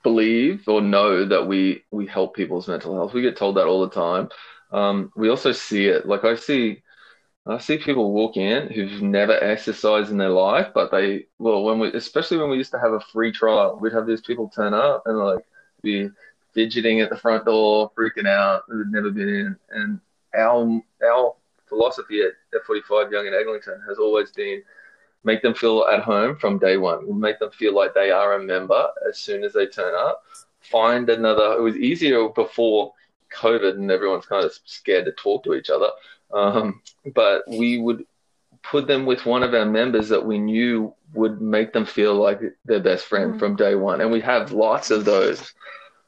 believe 0.02 0.68
or 0.68 0.82
know 0.82 1.24
that 1.24 1.48
we 1.48 1.84
we 1.92 2.08
help 2.08 2.36
people's 2.36 2.68
mental 2.68 2.96
health. 2.96 3.14
We 3.14 3.22
get 3.22 3.38
told 3.38 3.58
that 3.58 3.68
all 3.68 3.82
the 3.82 3.94
time. 3.94 4.30
Um, 4.72 5.12
we 5.16 5.30
also 5.30 5.52
see 5.52 5.86
it. 5.86 6.08
Like 6.08 6.24
I 6.24 6.36
see 6.36 6.82
I 7.46 7.60
see 7.60 7.78
people 7.78 8.12
walk 8.12 8.38
in 8.38 8.70
who've 8.70 9.04
never 9.04 9.34
exercised 9.34 10.12
in 10.12 10.18
their 10.18 10.30
life, 10.30 10.68
but 10.74 10.92
they, 10.92 11.28
well, 11.38 11.64
when 11.64 11.80
we, 11.80 11.92
especially 11.94 12.38
when 12.38 12.50
we 12.50 12.58
used 12.58 12.72
to 12.72 12.80
have 12.80 12.94
a 12.94 13.00
free 13.00 13.32
trial, 13.32 13.78
we'd 13.80 13.94
have 13.94 14.06
these 14.06 14.22
people 14.22 14.50
turn 14.50 14.74
up 14.74 15.04
and 15.06 15.18
like 15.18 15.40
be 15.82 16.10
fidgeting 16.54 17.02
at 17.02 17.10
the 17.10 17.18
front 17.18 17.46
door, 17.46 17.92
freaking 17.98 18.28
out, 18.28 18.64
who'd 18.68 18.92
never 18.92 19.12
been 19.12 19.30
in. 19.30 19.56
And 19.72 20.00
our, 20.36 20.82
our 21.06 21.36
philosophy 21.68 22.22
at 22.22 22.34
F45 22.54 23.12
Yonge 23.12 23.28
and 23.28 23.36
Eglinton 23.36 23.82
has 23.88 23.98
always 23.98 24.32
been 24.32 24.64
make 25.24 25.42
them 25.42 25.54
feel 25.54 25.86
at 25.92 26.02
home 26.02 26.36
from 26.38 26.60
day 26.60 26.78
one. 26.78 27.06
We'll 27.06 27.16
make 27.16 27.40
them 27.40 27.52
feel 27.52 27.76
like 27.76 27.94
they 27.94 28.12
are 28.12 28.34
a 28.34 28.44
member 28.44 28.88
as 29.08 29.18
soon 29.18 29.44
as 29.44 29.54
they 29.54 29.68
turn 29.68 29.94
up. 29.96 30.24
Find 30.62 31.10
another, 31.10 31.54
it 31.54 31.62
was 31.62 31.76
easier 31.76 32.30
before 32.30 32.94
COVID 33.36 33.76
and 33.76 33.92
everyone's 33.92 34.26
kind 34.26 34.46
of 34.46 34.58
scared 34.66 35.06
to 35.06 35.12
talk 35.14 35.44
to 35.44 35.54
each 35.54 35.70
other. 35.70 35.90
Um, 36.34 36.82
but 37.14 37.44
we 37.48 37.80
would 37.80 38.06
put 38.64 38.88
them 38.88 39.06
with 39.06 39.26
one 39.26 39.44
of 39.44 39.54
our 39.54 39.66
members 39.66 40.10
that 40.10 40.26
we 40.26 40.38
knew 40.38 40.94
would 41.14 41.42
make 41.42 41.74
them 41.74 41.86
feel 41.86 42.16
like 42.16 42.40
their 42.66 42.80
best 42.80 43.06
friend 43.06 43.32
mm-hmm. 43.32 43.40
from 43.40 43.56
day 43.56 43.76
one. 43.76 44.02
And 44.02 44.12
we 44.12 44.22
have 44.22 44.52
lots 44.52 44.92
of 44.92 45.06
those. 45.06 45.54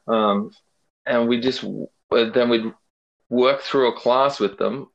Um, 0.06 0.52
and 1.06 1.28
we 1.28 1.40
just, 1.40 1.64
then 2.10 2.48
we'd 2.48 2.72
work 3.28 3.60
through 3.62 3.88
a 3.88 3.98
class 3.98 4.40
with 4.40 4.58
them, 4.58 4.88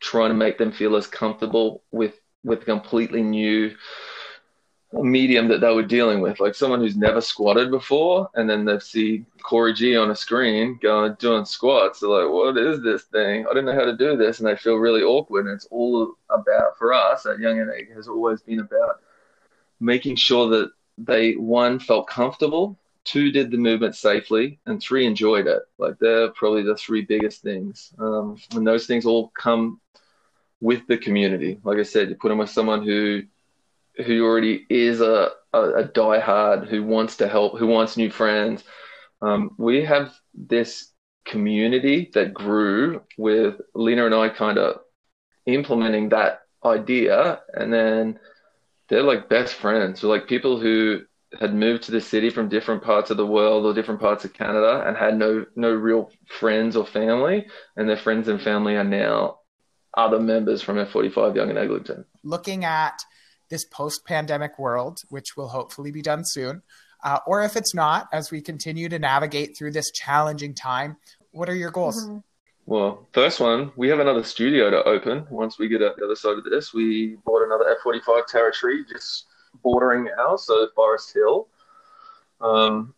trying 0.00 0.30
to 0.30 0.34
make 0.34 0.58
them 0.58 0.72
feel 0.72 0.96
as 0.96 1.06
comfortable 1.06 1.82
with, 1.90 2.14
with 2.44 2.62
a 2.62 2.64
completely 2.64 3.22
new 3.22 3.74
medium 4.92 5.48
that 5.48 5.60
they 5.60 5.72
were 5.72 5.82
dealing 5.82 6.20
with, 6.20 6.38
like 6.38 6.54
someone 6.54 6.80
who's 6.80 6.96
never 6.96 7.20
squatted 7.20 7.70
before, 7.70 8.30
and 8.34 8.48
then 8.48 8.64
they 8.64 8.78
see 8.78 9.24
Corey 9.42 9.74
G 9.74 9.96
on 9.96 10.10
a 10.10 10.14
screen 10.14 10.78
going 10.80 11.14
doing 11.18 11.44
squats. 11.44 12.00
They're 12.00 12.10
like, 12.10 12.30
"What 12.30 12.56
is 12.56 12.80
this 12.80 13.02
thing? 13.04 13.46
I 13.50 13.54
don't 13.54 13.64
know 13.64 13.74
how 13.74 13.86
to 13.86 13.96
do 13.96 14.16
this," 14.16 14.38
and 14.38 14.48
they 14.48 14.56
feel 14.56 14.76
really 14.76 15.02
awkward. 15.02 15.46
And 15.46 15.54
it's 15.54 15.66
all 15.70 16.14
about 16.30 16.78
for 16.78 16.92
us 16.92 17.26
at 17.26 17.40
Yonge 17.40 17.58
and 17.58 17.72
Egg 17.72 17.92
has 17.94 18.06
always 18.06 18.40
been 18.42 18.60
about 18.60 19.00
making 19.80 20.16
sure 20.16 20.48
that 20.50 20.70
they 20.96 21.32
one 21.32 21.80
felt 21.80 22.06
comfortable, 22.06 22.78
two 23.04 23.30
did 23.30 23.50
the 23.50 23.56
movement 23.56 23.94
safely, 23.94 24.58
and 24.66 24.80
three 24.80 25.06
enjoyed 25.06 25.46
it. 25.46 25.62
Like 25.78 25.98
they're 25.98 26.30
probably 26.30 26.62
the 26.62 26.76
three 26.76 27.02
biggest 27.02 27.42
things. 27.42 27.92
Um, 27.98 28.38
and 28.54 28.66
those 28.66 28.86
things 28.86 29.06
all 29.06 29.28
come 29.28 29.80
with 30.60 30.86
the 30.86 30.96
community. 30.96 31.60
Like 31.62 31.78
I 31.78 31.82
said, 31.82 32.08
you 32.08 32.16
put 32.16 32.30
them 32.30 32.38
with 32.38 32.50
someone 32.50 32.82
who 32.84 33.22
who 34.04 34.24
already 34.24 34.66
is 34.68 35.00
a, 35.00 35.30
a, 35.52 35.60
a 35.60 35.88
diehard 35.88 36.66
who 36.66 36.82
wants 36.82 37.18
to 37.18 37.28
help, 37.28 37.58
who 37.58 37.66
wants 37.66 37.96
new 37.96 38.10
friends. 38.10 38.64
Um, 39.22 39.54
we 39.56 39.84
have 39.84 40.12
this 40.34 40.90
community 41.24 42.10
that 42.14 42.34
grew 42.34 43.02
with 43.16 43.60
Lena 43.74 44.06
and 44.06 44.14
I 44.14 44.30
kind 44.30 44.58
of 44.58 44.80
implementing 45.46 46.08
that 46.08 46.42
idea, 46.64 47.40
and 47.54 47.72
then 47.72 48.18
they're 48.88 49.02
like 49.02 49.28
best 49.28 49.54
friends. 49.54 50.00
So 50.00 50.08
like 50.08 50.26
people 50.26 50.58
who 50.58 51.02
had 51.40 51.54
moved 51.54 51.84
to 51.84 51.92
the 51.92 52.00
city 52.00 52.30
from 52.30 52.48
different 52.48 52.82
parts 52.82 53.10
of 53.10 53.16
the 53.16 53.26
world 53.26 53.64
or 53.64 53.74
different 53.74 54.00
parts 54.00 54.24
of 54.24 54.32
Canada 54.32 54.84
and 54.86 54.96
had 54.96 55.16
no 55.16 55.46
no 55.56 55.72
real 55.72 56.10
friends 56.26 56.76
or 56.76 56.86
family, 56.86 57.46
and 57.76 57.88
their 57.88 57.96
friends 57.96 58.28
and 58.28 58.40
family 58.40 58.76
are 58.76 58.84
now 58.84 59.38
other 59.96 60.18
members 60.18 60.62
from 60.62 60.76
F45 60.76 61.36
Yonge 61.36 61.50
and 61.50 61.58
Eglinton. 61.58 62.04
Looking 62.22 62.64
at 62.64 62.98
this 63.50 63.64
post 63.66 64.04
pandemic 64.04 64.58
world, 64.58 65.00
which 65.08 65.36
will 65.36 65.48
hopefully 65.48 65.90
be 65.90 66.02
done 66.02 66.22
soon. 66.24 66.62
Uh, 67.02 67.18
or 67.26 67.42
if 67.42 67.54
it's 67.54 67.74
not, 67.74 68.08
as 68.12 68.30
we 68.30 68.40
continue 68.40 68.88
to 68.88 68.98
navigate 68.98 69.56
through 69.56 69.70
this 69.70 69.90
challenging 69.92 70.54
time, 70.54 70.96
what 71.32 71.48
are 71.48 71.54
your 71.54 71.70
goals? 71.70 72.02
Mm-hmm. 72.02 72.18
Well, 72.66 73.06
first 73.12 73.40
one, 73.40 73.72
we 73.76 73.88
have 73.88 73.98
another 73.98 74.24
studio 74.24 74.70
to 74.70 74.82
open 74.84 75.26
once 75.28 75.58
we 75.58 75.68
get 75.68 75.82
out 75.82 75.96
the 75.96 76.04
other 76.06 76.16
side 76.16 76.38
of 76.38 76.44
this. 76.44 76.72
We 76.72 77.16
bought 77.26 77.44
another 77.44 77.76
F45 77.84 78.26
territory 78.26 78.84
just 78.90 79.26
bordering 79.62 80.08
ours, 80.18 80.46
so 80.46 80.68
Forest 80.74 81.14
Hill. 81.14 81.48
Um, 82.40 82.94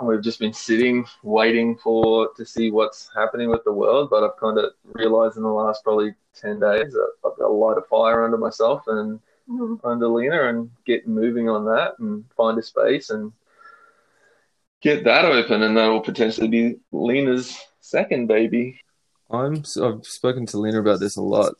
we've 0.00 0.22
just 0.22 0.38
been 0.38 0.52
sitting, 0.52 1.06
waiting 1.22 1.76
for 1.76 2.28
to 2.36 2.44
see 2.44 2.70
what's 2.70 3.10
happening 3.14 3.50
with 3.50 3.64
the 3.64 3.72
world. 3.72 4.10
But 4.10 4.24
I've 4.24 4.36
kind 4.38 4.58
of 4.58 4.72
realized 4.84 5.36
in 5.36 5.42
the 5.42 5.48
last 5.48 5.82
probably 5.84 6.14
ten 6.34 6.60
days 6.60 6.92
that 6.92 7.12
I've 7.24 7.38
got 7.38 7.48
a 7.48 7.52
light 7.52 7.78
of 7.78 7.86
fire 7.86 8.24
under 8.24 8.38
myself, 8.38 8.82
and 8.86 9.20
mm-hmm. 9.48 9.86
under 9.86 10.08
Lena 10.08 10.48
and 10.48 10.70
get 10.84 11.08
moving 11.08 11.48
on 11.48 11.64
that 11.66 11.98
and 11.98 12.24
find 12.36 12.58
a 12.58 12.62
space 12.62 13.10
and 13.10 13.32
get 14.80 15.04
that 15.04 15.24
open, 15.24 15.62
and 15.62 15.76
that 15.76 15.88
will 15.88 16.00
potentially 16.00 16.48
be 16.48 16.76
Lena's 16.90 17.58
second 17.80 18.26
baby. 18.26 18.80
I'm 19.30 19.64
I've 19.82 20.04
spoken 20.04 20.46
to 20.46 20.58
Lena 20.58 20.80
about 20.80 21.00
this 21.00 21.16
a 21.16 21.22
lot. 21.22 21.54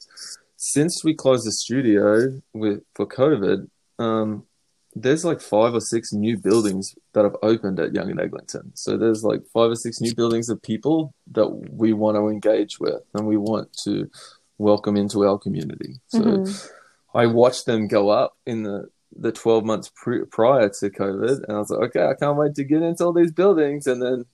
Since 0.56 1.02
we 1.02 1.14
closed 1.14 1.46
the 1.46 1.52
studio 1.52 2.40
with 2.52 2.82
for 2.94 3.06
COVID, 3.06 3.68
um, 4.02 4.46
there's 4.94 5.24
like 5.24 5.40
five 5.40 5.74
or 5.74 5.80
six 5.80 6.12
new 6.12 6.36
buildings 6.36 6.94
that 7.14 7.24
have 7.24 7.36
opened 7.42 7.80
at 7.80 7.94
Yonge 7.94 8.10
and 8.10 8.20
Eglinton. 8.20 8.72
So 8.74 8.96
there's 8.96 9.24
like 9.24 9.40
five 9.52 9.70
or 9.70 9.76
six 9.76 10.00
new 10.00 10.14
buildings 10.14 10.48
of 10.48 10.62
people 10.62 11.14
that 11.32 11.48
we 11.48 11.92
want 11.92 12.16
to 12.16 12.28
engage 12.28 12.78
with 12.78 13.02
and 13.14 13.26
we 13.26 13.36
want 13.36 13.72
to 13.84 14.10
welcome 14.58 14.96
into 14.96 15.26
our 15.26 15.38
community. 15.38 15.94
So 16.08 16.20
mm-hmm. 16.20 17.16
I 17.16 17.26
watched 17.26 17.66
them 17.66 17.88
go 17.88 18.10
up 18.10 18.36
in 18.46 18.62
the 18.62 18.88
the 19.14 19.32
12 19.32 19.64
months 19.64 19.90
pre- 19.94 20.24
prior 20.24 20.70
to 20.70 20.90
COVID, 20.90 21.44
and 21.46 21.56
I 21.56 21.58
was 21.58 21.68
like, 21.68 21.90
okay, 21.90 22.06
I 22.06 22.14
can't 22.14 22.38
wait 22.38 22.54
to 22.54 22.64
get 22.64 22.80
into 22.80 23.04
all 23.04 23.12
these 23.12 23.30
buildings, 23.30 23.86
and 23.86 24.00
then 24.00 24.24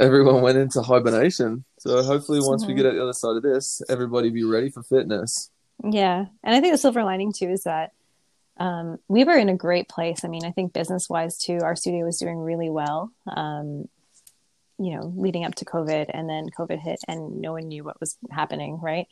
everyone 0.00 0.40
went 0.40 0.56
into 0.56 0.80
hibernation. 0.80 1.64
So 1.78 2.02
hopefully, 2.02 2.40
once 2.40 2.62
mm-hmm. 2.62 2.72
we 2.72 2.76
get 2.76 2.86
at 2.86 2.94
the 2.94 3.02
other 3.02 3.12
side 3.12 3.36
of 3.36 3.42
this, 3.42 3.82
everybody 3.90 4.30
be 4.30 4.44
ready 4.44 4.70
for 4.70 4.82
fitness. 4.82 5.50
Yeah, 5.84 6.26
and 6.42 6.54
I 6.54 6.60
think 6.60 6.72
the 6.72 6.78
silver 6.78 7.04
lining 7.04 7.32
too 7.32 7.50
is 7.50 7.64
that 7.64 7.92
um, 8.58 8.98
we 9.08 9.24
were 9.24 9.36
in 9.36 9.48
a 9.48 9.56
great 9.56 9.88
place. 9.88 10.24
I 10.24 10.28
mean, 10.28 10.44
I 10.44 10.50
think 10.50 10.72
business 10.72 11.08
wise 11.08 11.38
too, 11.38 11.60
our 11.62 11.76
studio 11.76 12.04
was 12.04 12.18
doing 12.18 12.38
really 12.38 12.70
well. 12.70 13.12
Um, 13.26 13.88
you 14.80 14.94
know, 14.96 15.12
leading 15.16 15.44
up 15.44 15.56
to 15.56 15.64
COVID, 15.64 16.06
and 16.10 16.28
then 16.28 16.50
COVID 16.56 16.78
hit, 16.78 17.00
and 17.08 17.40
no 17.40 17.52
one 17.52 17.66
knew 17.66 17.82
what 17.82 17.98
was 17.98 18.16
happening, 18.30 18.78
right? 18.80 19.08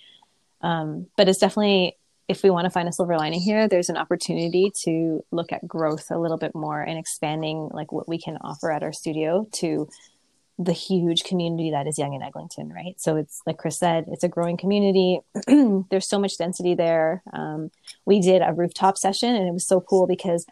Um, 0.60 1.08
but 1.16 1.28
it's 1.28 1.40
definitely 1.40 1.96
if 2.28 2.42
we 2.42 2.50
want 2.50 2.64
to 2.64 2.70
find 2.70 2.88
a 2.88 2.92
silver 2.92 3.16
lining 3.16 3.40
here, 3.40 3.68
there's 3.68 3.88
an 3.88 3.96
opportunity 3.96 4.72
to 4.82 5.24
look 5.30 5.52
at 5.52 5.66
growth 5.66 6.10
a 6.10 6.18
little 6.18 6.38
bit 6.38 6.54
more 6.54 6.80
and 6.80 6.98
expanding 6.98 7.68
like 7.72 7.92
what 7.92 8.08
we 8.08 8.18
can 8.18 8.36
offer 8.40 8.70
at 8.72 8.82
our 8.82 8.92
studio 8.92 9.46
to 9.52 9.88
the 10.58 10.72
huge 10.72 11.24
community 11.24 11.70
that 11.70 11.86
is 11.86 11.98
Yonge 11.98 12.14
and 12.14 12.24
Eglinton, 12.24 12.72
right? 12.72 12.98
So 12.98 13.16
it's 13.16 13.42
like 13.46 13.58
Chris 13.58 13.78
said, 13.78 14.06
it's 14.08 14.24
a 14.24 14.28
growing 14.28 14.56
community. 14.56 15.20
there's 15.90 16.08
so 16.08 16.18
much 16.18 16.38
density 16.38 16.74
there. 16.74 17.22
Um, 17.32 17.70
we 18.06 18.20
did 18.20 18.42
a 18.42 18.54
rooftop 18.54 18.96
session, 18.96 19.34
and 19.34 19.46
it 19.46 19.52
was 19.52 19.66
so 19.66 19.80
cool 19.80 20.06
because 20.06 20.46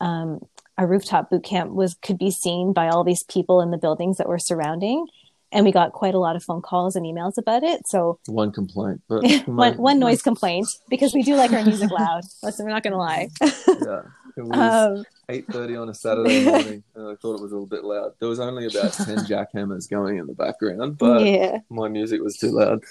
um, 0.00 0.40
our 0.76 0.86
rooftop 0.86 1.30
boot 1.30 1.44
camp 1.44 1.72
was 1.72 1.94
could 1.94 2.18
be 2.18 2.30
seen 2.30 2.72
by 2.72 2.88
all 2.88 3.04
these 3.04 3.22
people 3.22 3.60
in 3.60 3.70
the 3.70 3.78
buildings 3.78 4.18
that 4.18 4.28
were 4.28 4.38
surrounding, 4.38 5.06
and 5.52 5.64
we 5.64 5.70
got 5.70 5.92
quite 5.92 6.14
a 6.14 6.18
lot 6.18 6.34
of 6.34 6.42
phone 6.42 6.60
calls 6.60 6.96
and 6.96 7.06
emails 7.06 7.38
about 7.38 7.62
it. 7.62 7.86
So 7.86 8.18
one 8.26 8.50
complaint, 8.50 9.00
but 9.08 9.22
one, 9.46 9.76
one 9.76 9.98
noise 10.00 10.22
complaint 10.22 10.66
because 10.88 11.14
we 11.14 11.22
do 11.22 11.36
like 11.36 11.52
our 11.52 11.64
music 11.64 11.90
loud. 11.98 12.24
Listen, 12.42 12.66
we're 12.66 12.72
not 12.72 12.82
gonna 12.82 12.98
lie. 12.98 13.28
yeah, 13.40 14.02
it 14.36 14.44
was 14.44 14.98
um, 14.98 15.04
eight 15.28 15.46
thirty 15.50 15.76
on 15.76 15.88
a 15.88 15.94
Saturday 15.94 16.44
morning, 16.44 16.84
and 16.94 17.08
I 17.08 17.14
thought 17.16 17.36
it 17.36 17.42
was 17.42 17.52
a 17.52 17.54
little 17.54 17.66
bit 17.66 17.84
loud. 17.84 18.12
There 18.18 18.28
was 18.28 18.40
only 18.40 18.66
about 18.66 18.92
ten 18.92 19.18
jackhammers 19.18 19.88
going 19.88 20.18
in 20.18 20.26
the 20.26 20.34
background, 20.34 20.98
but 20.98 21.24
yeah. 21.24 21.58
my 21.70 21.88
music 21.88 22.22
was 22.22 22.36
too 22.36 22.50
loud. 22.50 22.82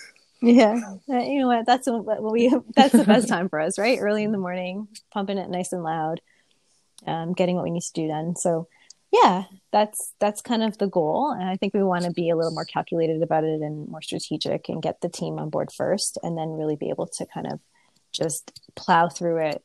Yeah, 0.41 0.79
you 1.08 1.39
know 1.39 1.47
what? 1.47 1.65
That's 1.65 1.88
what 1.88 2.21
we. 2.21 2.53
That's 2.75 2.93
the 2.93 3.03
best 3.05 3.27
time 3.27 3.49
for 3.49 3.60
us, 3.60 3.79
right? 3.79 3.99
Early 3.99 4.23
in 4.23 4.31
the 4.31 4.38
morning, 4.38 4.88
pumping 5.12 5.38
it 5.38 5.49
nice 5.49 5.71
and 5.71 5.84
loud, 5.84 6.21
um, 7.08 7.34
getting 7.34 7.55
what 7.55 7.63
we 7.63 7.71
need 7.71 7.84
to 7.84 7.93
do 7.93 8.08
done. 8.08 8.36
So 8.36 8.67
yeah 9.15 9.43
that's 9.71 10.13
that's 10.19 10.41
kind 10.41 10.63
of 10.63 10.77
the 10.77 10.88
goal 10.88 11.31
and 11.31 11.47
i 11.47 11.55
think 11.55 11.73
we 11.73 11.84
want 11.84 12.03
to 12.03 12.12
be 12.12 12.29
a 12.29 12.36
little 12.36 12.51
more 12.51 12.65
calculated 12.65 13.21
about 13.21 13.43
it 13.43 13.62
and 13.62 13.88
more 13.88 14.01
strategic 14.01 14.67
and 14.69 14.81
get 14.81 15.01
the 15.01 15.10
team 15.10 15.39
on 15.39 15.49
board 15.49 15.71
first 15.71 16.17
and 16.23 16.38
then 16.38 16.49
really 16.49 16.75
be 16.75 16.89
able 16.89 17.08
to 17.08 17.25
kind 17.25 17.47
of 17.47 17.60
just 18.12 18.60
plow 18.75 19.08
through 19.08 19.38
it 19.38 19.63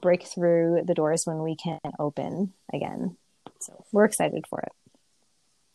break 0.00 0.24
through 0.24 0.82
the 0.86 0.94
doors 0.94 1.22
when 1.24 1.42
we 1.42 1.56
can 1.56 1.80
open 1.98 2.52
again 2.72 3.16
so 3.58 3.84
we're 3.92 4.04
excited 4.04 4.44
for 4.48 4.60
it 4.60 4.72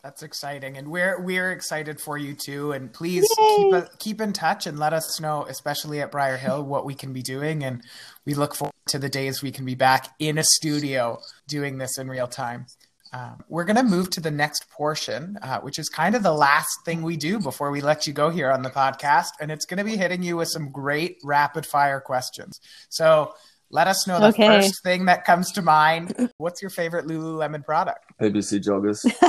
that's 0.02 0.22
exciting, 0.22 0.76
and 0.76 0.88
we're 0.88 1.20
we're 1.20 1.50
excited 1.50 2.00
for 2.00 2.16
you 2.16 2.32
too. 2.32 2.72
And 2.72 2.92
please 2.92 3.26
Yay! 3.38 3.56
keep 3.56 3.74
a, 3.74 3.88
keep 3.98 4.20
in 4.20 4.32
touch 4.32 4.66
and 4.66 4.78
let 4.78 4.92
us 4.92 5.20
know, 5.20 5.44
especially 5.48 6.00
at 6.00 6.12
Briar 6.12 6.36
Hill, 6.36 6.62
what 6.62 6.84
we 6.84 6.94
can 6.94 7.12
be 7.12 7.20
doing. 7.20 7.64
And 7.64 7.82
we 8.24 8.34
look 8.34 8.54
forward 8.54 8.72
to 8.88 8.98
the 8.98 9.08
days 9.08 9.42
we 9.42 9.50
can 9.50 9.64
be 9.64 9.74
back 9.74 10.14
in 10.20 10.38
a 10.38 10.44
studio 10.44 11.18
doing 11.48 11.78
this 11.78 11.98
in 11.98 12.08
real 12.08 12.28
time. 12.28 12.66
Um, 13.12 13.42
we're 13.48 13.64
going 13.64 13.76
to 13.76 13.82
move 13.82 14.10
to 14.10 14.20
the 14.20 14.30
next 14.30 14.70
portion, 14.70 15.36
uh, 15.42 15.60
which 15.60 15.78
is 15.78 15.88
kind 15.88 16.14
of 16.14 16.22
the 16.22 16.32
last 16.32 16.68
thing 16.84 17.02
we 17.02 17.16
do 17.16 17.40
before 17.40 17.70
we 17.70 17.80
let 17.80 18.06
you 18.06 18.12
go 18.12 18.30
here 18.30 18.52
on 18.52 18.62
the 18.62 18.70
podcast. 18.70 19.30
And 19.40 19.50
it's 19.50 19.64
going 19.64 19.78
to 19.78 19.84
be 19.84 19.96
hitting 19.96 20.22
you 20.22 20.36
with 20.36 20.48
some 20.48 20.70
great 20.70 21.18
rapid 21.24 21.66
fire 21.66 22.00
questions. 22.00 22.60
So 22.88 23.34
let 23.70 23.86
us 23.86 24.06
know 24.06 24.18
the 24.20 24.28
okay. 24.28 24.46
first 24.46 24.82
thing 24.82 25.06
that 25.06 25.24
comes 25.24 25.52
to 25.52 25.62
mind. 25.62 26.30
What's 26.38 26.62
your 26.62 26.70
favorite 26.70 27.06
Lululemon 27.06 27.64
product? 27.64 28.04
ABC 28.20 28.62
joggers. 28.64 29.04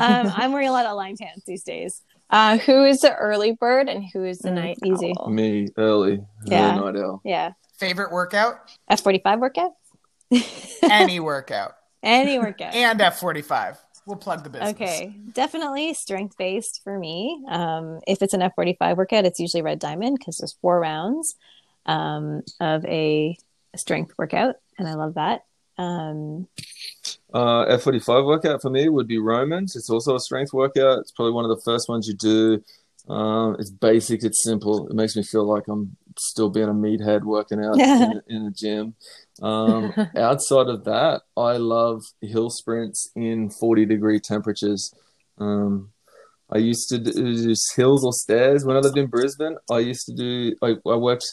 um, 0.00 0.32
I'm 0.34 0.52
wearing 0.52 0.68
a 0.68 0.72
lot 0.72 0.86
of 0.86 0.96
line 0.96 1.16
pants 1.16 1.44
these 1.46 1.62
days. 1.62 2.02
Uh, 2.30 2.58
who 2.58 2.84
is 2.84 3.00
the 3.00 3.14
early 3.14 3.52
bird 3.52 3.88
and 3.88 4.04
who 4.12 4.24
is 4.24 4.38
the 4.38 4.48
Mm, 4.48 4.54
night 4.54 4.78
easy. 4.84 5.14
owl? 5.20 5.30
Me 5.30 5.68
early, 5.76 6.20
Yeah. 6.46 6.72
early 6.78 6.92
night 6.92 7.04
owl. 7.04 7.20
Yeah. 7.24 7.52
Favorite 7.78 8.10
workout? 8.10 8.56
F45 8.90 9.40
workout? 9.40 9.72
Any 10.82 11.20
workout. 11.20 11.72
Any 12.02 12.38
workout. 12.38 12.74
And 12.74 12.98
F45. 12.98 13.76
We'll 14.06 14.16
plug 14.16 14.42
the 14.42 14.50
business. 14.50 14.70
Okay, 14.72 15.14
definitely 15.32 15.94
strength 15.94 16.36
based 16.36 16.80
for 16.82 16.98
me. 16.98 17.40
Um, 17.48 18.00
if 18.08 18.20
it's 18.20 18.34
an 18.34 18.40
F45 18.40 18.96
workout, 18.96 19.24
it's 19.24 19.38
usually 19.38 19.62
Red 19.62 19.78
Diamond 19.78 20.16
because 20.18 20.38
there's 20.38 20.56
four 20.60 20.80
rounds 20.80 21.36
um, 21.86 22.42
of 22.60 22.84
a 22.86 23.36
strength 23.76 24.14
workout, 24.18 24.56
and 24.78 24.88
I 24.88 24.94
love 24.94 25.14
that. 25.14 25.44
Um, 25.78 26.48
Uh, 27.32 27.64
F45 27.76 28.26
workout 28.26 28.60
for 28.60 28.70
me 28.70 28.88
would 28.88 29.08
be 29.08 29.18
Romans. 29.18 29.74
It's 29.74 29.88
also 29.90 30.14
a 30.14 30.20
strength 30.20 30.52
workout. 30.52 30.98
It's 30.98 31.12
probably 31.12 31.32
one 31.32 31.44
of 31.44 31.50
the 31.50 31.62
first 31.64 31.88
ones 31.88 32.06
you 32.06 32.14
do. 32.14 32.62
Um, 33.08 33.56
it's 33.58 33.70
basic, 33.70 34.22
it's 34.22 34.44
simple. 34.44 34.86
It 34.88 34.94
makes 34.94 35.16
me 35.16 35.22
feel 35.22 35.44
like 35.44 35.66
I'm 35.66 35.96
still 36.18 36.50
being 36.50 36.68
a 36.68 36.74
meathead 36.74 37.22
working 37.24 37.64
out 37.64 37.78
in, 37.78 38.22
in 38.28 38.44
the 38.44 38.50
gym. 38.50 38.94
Um, 39.42 39.92
outside 40.16 40.68
of 40.68 40.84
that, 40.84 41.22
I 41.36 41.56
love 41.56 42.02
hill 42.20 42.50
sprints 42.50 43.10
in 43.16 43.50
40 43.50 43.86
degree 43.86 44.20
temperatures. 44.20 44.92
Um, 45.38 45.90
I 46.50 46.58
used 46.58 46.90
to 46.90 46.98
do 46.98 47.54
hills 47.74 48.04
or 48.04 48.12
stairs 48.12 48.64
when 48.64 48.76
I 48.76 48.80
lived 48.80 48.98
in 48.98 49.06
Brisbane. 49.06 49.56
I 49.70 49.78
used 49.78 50.04
to 50.06 50.14
do, 50.14 50.54
I, 50.62 50.74
I 50.86 50.96
worked, 50.96 51.24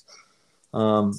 um, 0.73 1.13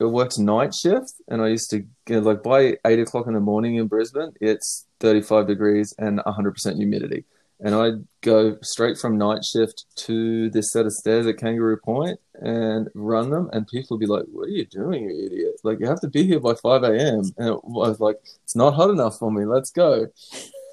I 0.00 0.04
worked 0.04 0.38
night 0.38 0.74
shift 0.74 1.14
and 1.28 1.40
I 1.40 1.48
used 1.48 1.70
to 1.70 1.84
get 2.06 2.24
like 2.24 2.42
by 2.42 2.76
eight 2.86 2.98
o'clock 2.98 3.26
in 3.26 3.34
the 3.34 3.40
morning 3.40 3.76
in 3.76 3.86
Brisbane, 3.86 4.32
it's 4.40 4.86
35 5.00 5.46
degrees 5.46 5.94
and 5.98 6.18
100% 6.18 6.76
humidity. 6.76 7.24
And 7.60 7.74
I'd 7.74 8.06
go 8.20 8.58
straight 8.62 8.98
from 8.98 9.16
night 9.16 9.44
shift 9.44 9.84
to 9.96 10.50
this 10.50 10.72
set 10.72 10.86
of 10.86 10.92
stairs 10.92 11.26
at 11.26 11.38
Kangaroo 11.38 11.76
Point 11.76 12.18
and 12.34 12.88
run 12.94 13.30
them. 13.30 13.48
And 13.52 13.66
people 13.66 13.96
would 13.96 14.00
be 14.00 14.06
like, 14.06 14.24
What 14.32 14.48
are 14.48 14.52
you 14.52 14.66
doing, 14.66 15.08
you 15.08 15.26
idiot? 15.26 15.60
Like, 15.62 15.78
you 15.78 15.86
have 15.86 16.00
to 16.00 16.08
be 16.08 16.24
here 16.26 16.40
by 16.40 16.54
5 16.54 16.82
a.m. 16.82 17.22
And 17.38 17.48
it 17.48 17.64
was 17.64 18.00
like, 18.00 18.20
It's 18.42 18.56
not 18.56 18.74
hot 18.74 18.90
enough 18.90 19.18
for 19.18 19.30
me. 19.30 19.46
Let's 19.46 19.70
go. 19.70 20.08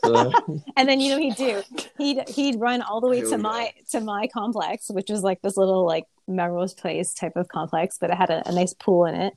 So, 0.03 0.31
and 0.75 0.89
then 0.89 0.99
you 0.99 1.11
know 1.11 1.19
he'd 1.19 1.35
do 1.35 1.61
he'd 1.97 2.27
he'd 2.29 2.59
run 2.59 2.81
all 2.81 3.01
the 3.01 3.07
way 3.07 3.21
to 3.21 3.37
my 3.37 3.71
to 3.91 4.01
my 4.01 4.27
complex, 4.27 4.89
which 4.89 5.09
was 5.09 5.21
like 5.21 5.41
this 5.41 5.57
little 5.57 5.85
like 5.85 6.07
Melrose 6.27 6.73
Place 6.73 7.13
type 7.13 7.35
of 7.35 7.47
complex, 7.47 7.97
but 7.99 8.09
it 8.09 8.17
had 8.17 8.29
a, 8.29 8.47
a 8.47 8.51
nice 8.51 8.73
pool 8.73 9.05
in 9.05 9.15
it. 9.15 9.33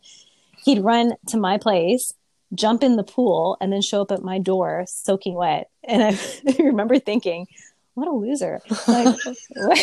He'd 0.65 0.81
run 0.81 1.15
to 1.29 1.37
my 1.37 1.59
place, 1.59 2.13
jump 2.55 2.83
in 2.83 2.97
the 2.97 3.05
pool, 3.05 3.57
and 3.61 3.73
then 3.73 3.83
show 3.83 4.03
up 4.03 4.13
at 4.13 4.23
my 4.23 4.39
door 4.39 4.85
soaking 4.87 5.35
wet. 5.35 5.71
And 5.83 6.03
I, 6.03 6.19
I 6.49 6.63
remember 6.63 6.99
thinking, 6.99 7.47
what 7.95 8.09
a 8.09 8.13
loser! 8.13 8.61
Like, 8.89 9.17
what? 9.55 9.79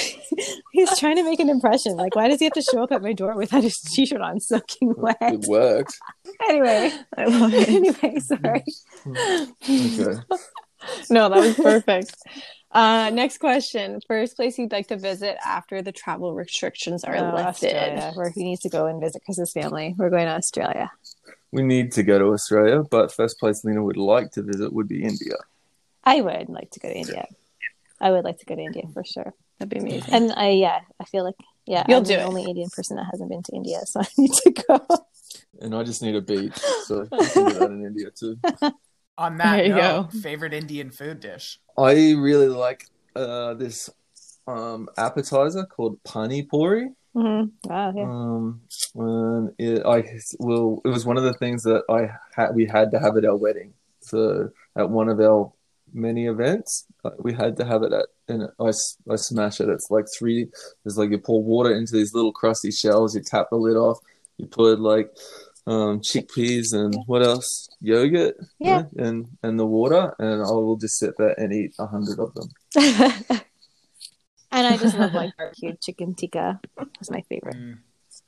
he's 0.74 1.00
trying 1.00 1.16
to 1.16 1.24
make 1.24 1.40
an 1.40 1.50
impression. 1.50 1.96
Like, 1.96 2.16
why 2.16 2.28
does 2.28 2.40
he 2.40 2.46
have 2.46 2.54
to 2.54 2.62
show 2.62 2.84
up 2.84 2.92
at 2.92 3.02
my 3.02 3.14
door 3.14 3.36
without 3.36 3.64
his 3.64 3.80
t-shirt 3.80 4.22
on, 4.22 4.40
soaking 4.40 4.94
wet? 4.98 5.18
it 5.22 5.46
worked. 5.48 5.98
Anyway, 6.50 6.92
I 7.18 7.26
love 7.26 7.54
it. 7.54 7.70
anyway, 7.70 8.20
sorry. 8.20 8.64
Hmm. 9.04 9.16
Okay. 9.64 10.22
No, 11.10 11.30
that 11.30 11.40
was 11.40 11.56
perfect. 11.56 12.16
Uh, 12.72 13.10
next 13.14 13.40
question. 13.40 14.00
First 14.08 14.36
place 14.38 14.58
you'd 14.58 14.72
like 14.72 14.88
to 14.88 14.96
visit 14.98 15.38
after 15.46 15.82
the 15.82 15.92
travel 15.92 16.34
restrictions 16.34 17.04
are 17.04 17.16
Oh, 17.16 17.36
lifted. 17.36 17.76
Australia, 17.76 18.12
where 18.16 18.30
he 18.30 18.44
needs 18.44 18.62
to 18.62 18.70
go 18.70 18.86
and 18.86 19.02
visit 19.02 19.24
Chris's 19.26 19.52
family. 19.52 19.94
We're 19.98 20.10
going 20.10 20.26
to 20.28 20.34
Australia. 20.36 20.90
We 21.52 21.64
need 21.64 21.92
to 21.94 22.04
go 22.04 22.18
to 22.18 22.26
Australia, 22.28 22.84
but 22.90 23.12
first 23.12 23.40
place 23.40 23.66
Lena 23.66 23.84
would 23.84 23.98
like 23.98 24.32
to 24.32 24.42
visit 24.42 24.72
would 24.72 24.88
be 24.88 25.04
India. 25.04 25.36
I 26.06 26.22
would 26.22 26.48
like 26.50 26.72
to 26.72 26.80
go 26.80 26.88
to 26.88 26.96
India. 26.96 27.28
I 28.00 28.10
would 28.12 28.24
like 28.24 28.40
to 28.40 28.46
go 28.46 28.56
to 28.56 28.62
India 28.62 28.84
for 28.94 29.04
sure. 29.04 29.34
That'd 29.60 29.70
be 29.70 29.78
amazing. 29.80 30.14
And 30.14 30.32
I, 30.32 30.52
yeah, 30.52 30.80
I 31.00 31.04
feel 31.04 31.24
like, 31.26 31.36
yeah, 31.68 31.84
You'll 31.90 31.98
I'm 31.98 32.04
do 32.04 32.16
the 32.16 32.22
it. 32.22 32.26
only 32.26 32.44
Indian 32.46 32.70
person 32.70 32.96
that 32.96 33.06
hasn't 33.12 33.30
been 33.30 33.44
to 33.44 33.52
India, 33.54 33.82
so 33.86 34.00
I 34.02 34.08
need 34.18 34.32
to 34.32 34.52
go. 34.52 34.80
And 35.60 35.76
I 35.76 35.84
just 35.84 36.02
need 36.02 36.16
a 36.16 36.22
beach, 36.22 36.58
so 36.86 37.06
I 37.12 37.26
can 37.26 37.46
do 37.48 37.54
that 37.60 37.70
in 37.72 37.86
India 37.86 38.10
too. 38.12 38.40
On 39.18 39.38
that 39.38 39.58
There 39.58 39.66
you 39.66 39.76
note, 39.76 40.12
go. 40.12 40.20
favorite 40.20 40.54
Indian 40.54 40.90
food 40.90 41.20
dish? 41.20 41.60
I 41.78 42.14
really 42.14 42.48
like 42.48 42.88
uh, 43.16 43.54
this 43.56 43.90
um, 44.48 44.90
appetizer 44.98 45.66
called 45.66 46.02
pani 46.04 46.44
puri. 46.44 46.90
Mhm. 47.16 47.52
Wow, 47.66 47.94
yeah. 47.96 48.04
Um, 48.04 48.62
and 48.96 49.52
it, 49.60 49.86
I 49.86 50.18
well, 50.40 50.82
It 50.86 50.88
was 50.90 51.06
one 51.06 51.18
of 51.18 51.24
the 51.24 51.34
things 51.34 51.64
that 51.64 51.84
I 51.90 52.10
had. 52.36 52.56
We 52.56 52.66
had 52.66 52.92
to 52.92 53.00
have 53.00 53.18
at 53.18 53.26
our 53.26 53.36
wedding. 53.36 53.74
So 54.00 54.50
at 54.78 54.90
one 54.90 55.10
of 55.10 55.20
our 55.20 55.52
many 55.94 56.28
events, 56.28 56.86
uh, 57.04 57.12
we 57.20 57.34
had 57.34 57.58
to 57.58 57.66
have 57.66 57.84
it 57.84 57.92
at. 57.92 58.06
And 58.30 58.50
I 58.62 58.72
I 59.12 59.18
smash 59.18 59.60
it. 59.60 59.68
It's 59.68 59.92
like 59.92 60.06
three. 60.18 60.48
It's 60.86 60.96
like 60.98 61.12
you 61.12 61.18
pour 61.20 61.44
water 61.44 61.76
into 61.76 61.94
these 61.94 62.14
little 62.14 62.32
crusty 62.32 62.72
shells. 62.72 63.14
You 63.14 63.22
tap 63.22 63.48
the 63.52 63.58
lid 63.58 63.76
off. 63.76 64.00
You 64.38 64.48
put 64.48 64.80
like 64.80 65.12
um, 65.68 66.02
chickpeas 66.02 66.74
and 66.74 66.96
what 67.06 67.24
else? 67.24 67.70
Yogurt. 67.80 68.36
Yeah. 68.60 68.84
And 68.98 69.28
and 69.44 69.60
the 69.60 69.66
water, 69.66 70.14
and 70.20 70.42
I 70.44 70.52
will 70.52 70.78
just 70.78 70.98
sit 70.98 71.14
there 71.18 71.36
and 71.40 71.54
eat 71.54 71.74
a 71.80 71.88
hundred 71.88 72.20
of 72.20 72.34
them. 72.34 72.50
and 74.52 74.68
I 74.68 74.78
just 74.78 74.98
love 74.98 75.14
like 75.14 75.36
barbecue 75.38 75.74
chicken 75.82 76.16
tikka. 76.16 76.60
That's 76.78 77.12
my 77.12 77.22
favorite. 77.30 77.56
Mm. 77.58 77.78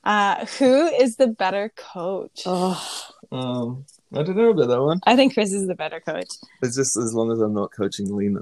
Uh, 0.03 0.45
who 0.57 0.87
is 0.87 1.15
the 1.15 1.27
better 1.27 1.71
coach? 1.75 2.41
Oh, 2.45 3.03
Um, 3.31 3.85
I 4.13 4.21
don't 4.23 4.35
know 4.35 4.49
about 4.49 4.67
that 4.67 4.81
one. 4.81 4.99
I 5.05 5.15
think 5.15 5.33
Chris 5.33 5.53
is 5.53 5.65
the 5.65 5.75
better 5.75 6.01
coach. 6.01 6.27
It's 6.61 6.75
just 6.75 6.97
as 6.97 7.13
long 7.13 7.31
as 7.31 7.39
I'm 7.39 7.53
not 7.53 7.71
coaching 7.75 8.13
Lena. 8.13 8.41